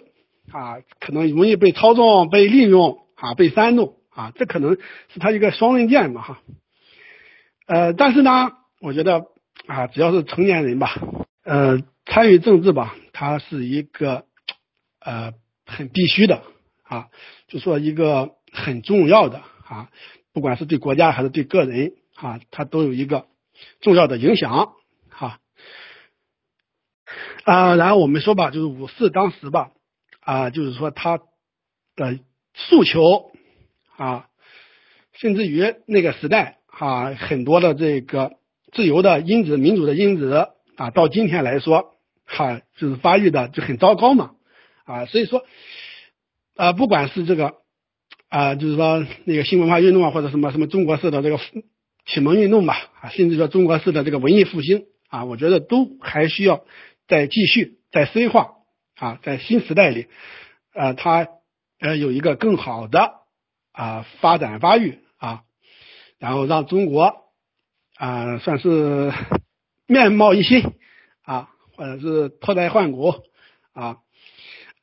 [0.50, 3.96] 啊，可能容易被操纵、被利用啊、被煽动。
[4.16, 4.76] 啊，这可能
[5.12, 6.38] 是他一个双刃剑嘛，哈，
[7.66, 9.24] 呃，但是呢，我觉得
[9.66, 10.94] 啊，只要是成年人吧，
[11.42, 14.24] 呃，参与政治吧，它是一个
[15.00, 15.32] 呃
[15.66, 16.42] 很必须的
[16.82, 17.08] 啊，
[17.48, 19.90] 就说一个很重要的啊，
[20.32, 23.26] 不管是对国家还是对个人啊，它都有一个
[23.80, 24.74] 重要的影响
[25.08, 25.40] 哈。
[27.44, 29.70] 啊，然后我们说吧，就是五四当时吧，
[30.20, 31.18] 啊，就是说他
[31.96, 32.18] 的
[32.54, 33.30] 诉求。
[33.96, 34.26] 啊，
[35.12, 38.32] 甚至于那个时代啊，很多的这个
[38.72, 41.93] 自由的因子、民主的因子啊，到今天来说，
[42.24, 44.32] 哈，就是发育的就很糟糕嘛，
[44.84, 45.44] 啊，所以说，
[46.56, 47.54] 啊，不管是这个
[48.28, 51.38] 啊，就是说那个新文化运动啊，或者什么什么中国式的这个
[52.06, 56.64] 启蒙运动吧，啊，甚至说中国式的这个文艺复兴啊，我觉得都还需要
[57.08, 58.52] 再继续、再深化
[58.96, 60.06] 啊，在新时代里，
[60.72, 61.28] 呃，它
[61.80, 63.22] 呃有一个更好的。
[63.76, 65.42] 啊，发展发育啊，
[66.20, 67.12] 然后让中国
[67.96, 69.12] 啊算是
[69.88, 70.62] 面貌一新
[71.76, 73.14] 或者是脱胎换骨
[73.72, 73.98] 啊。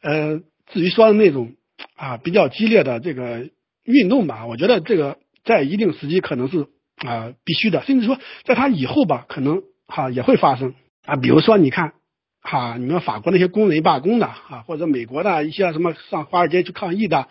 [0.01, 0.39] 呃，
[0.71, 1.55] 至于说的那种
[1.95, 3.49] 啊比较激烈的这个
[3.83, 10.73] 运动吧，我觉得这个在一定时期可能是啊必须的，甚至说在他以后吧，可能哈也会发生
[11.05, 11.15] 啊。
[11.15, 11.93] 比如说你看
[12.41, 17.27] 哈，你们法国那些工人罢工的啊，或者美国的一些什么上华尔街去抗议的。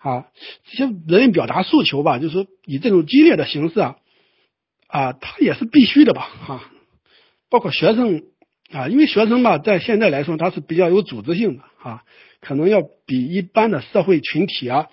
[0.00, 0.28] 啊，
[0.70, 3.96] 这些人表达诉求吧，就是说以这种激烈的形式啊，
[4.86, 6.70] 啊，他也是必须的吧，哈，
[7.50, 8.22] 包括学生
[8.72, 12.04] 啊，因为学生吧，在现在来说他是比较有组织性的啊，
[12.40, 14.88] 可能要比一般的社会群体啊，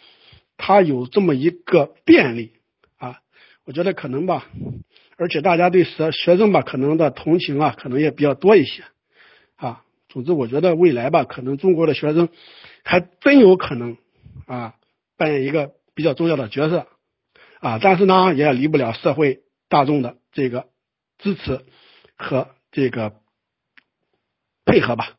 [0.58, 2.54] 他有这么一个便利
[2.98, 3.20] 啊，
[3.66, 4.48] 我觉得可能吧，
[5.18, 8.84] 而且大家对学学生吧，可能的同情啊，可能也比较多一些
[9.56, 12.30] 啊，总之我觉得未来吧，可能中国的学生
[12.84, 13.98] 还真有可能
[14.48, 14.76] 啊。
[15.18, 16.88] 扮演一个比较重要的角色
[17.62, 20.66] 啊，但是呢，也离不了社会大众的这个
[21.18, 21.62] 支持
[22.18, 23.14] 和这个
[24.66, 25.14] 配合吧。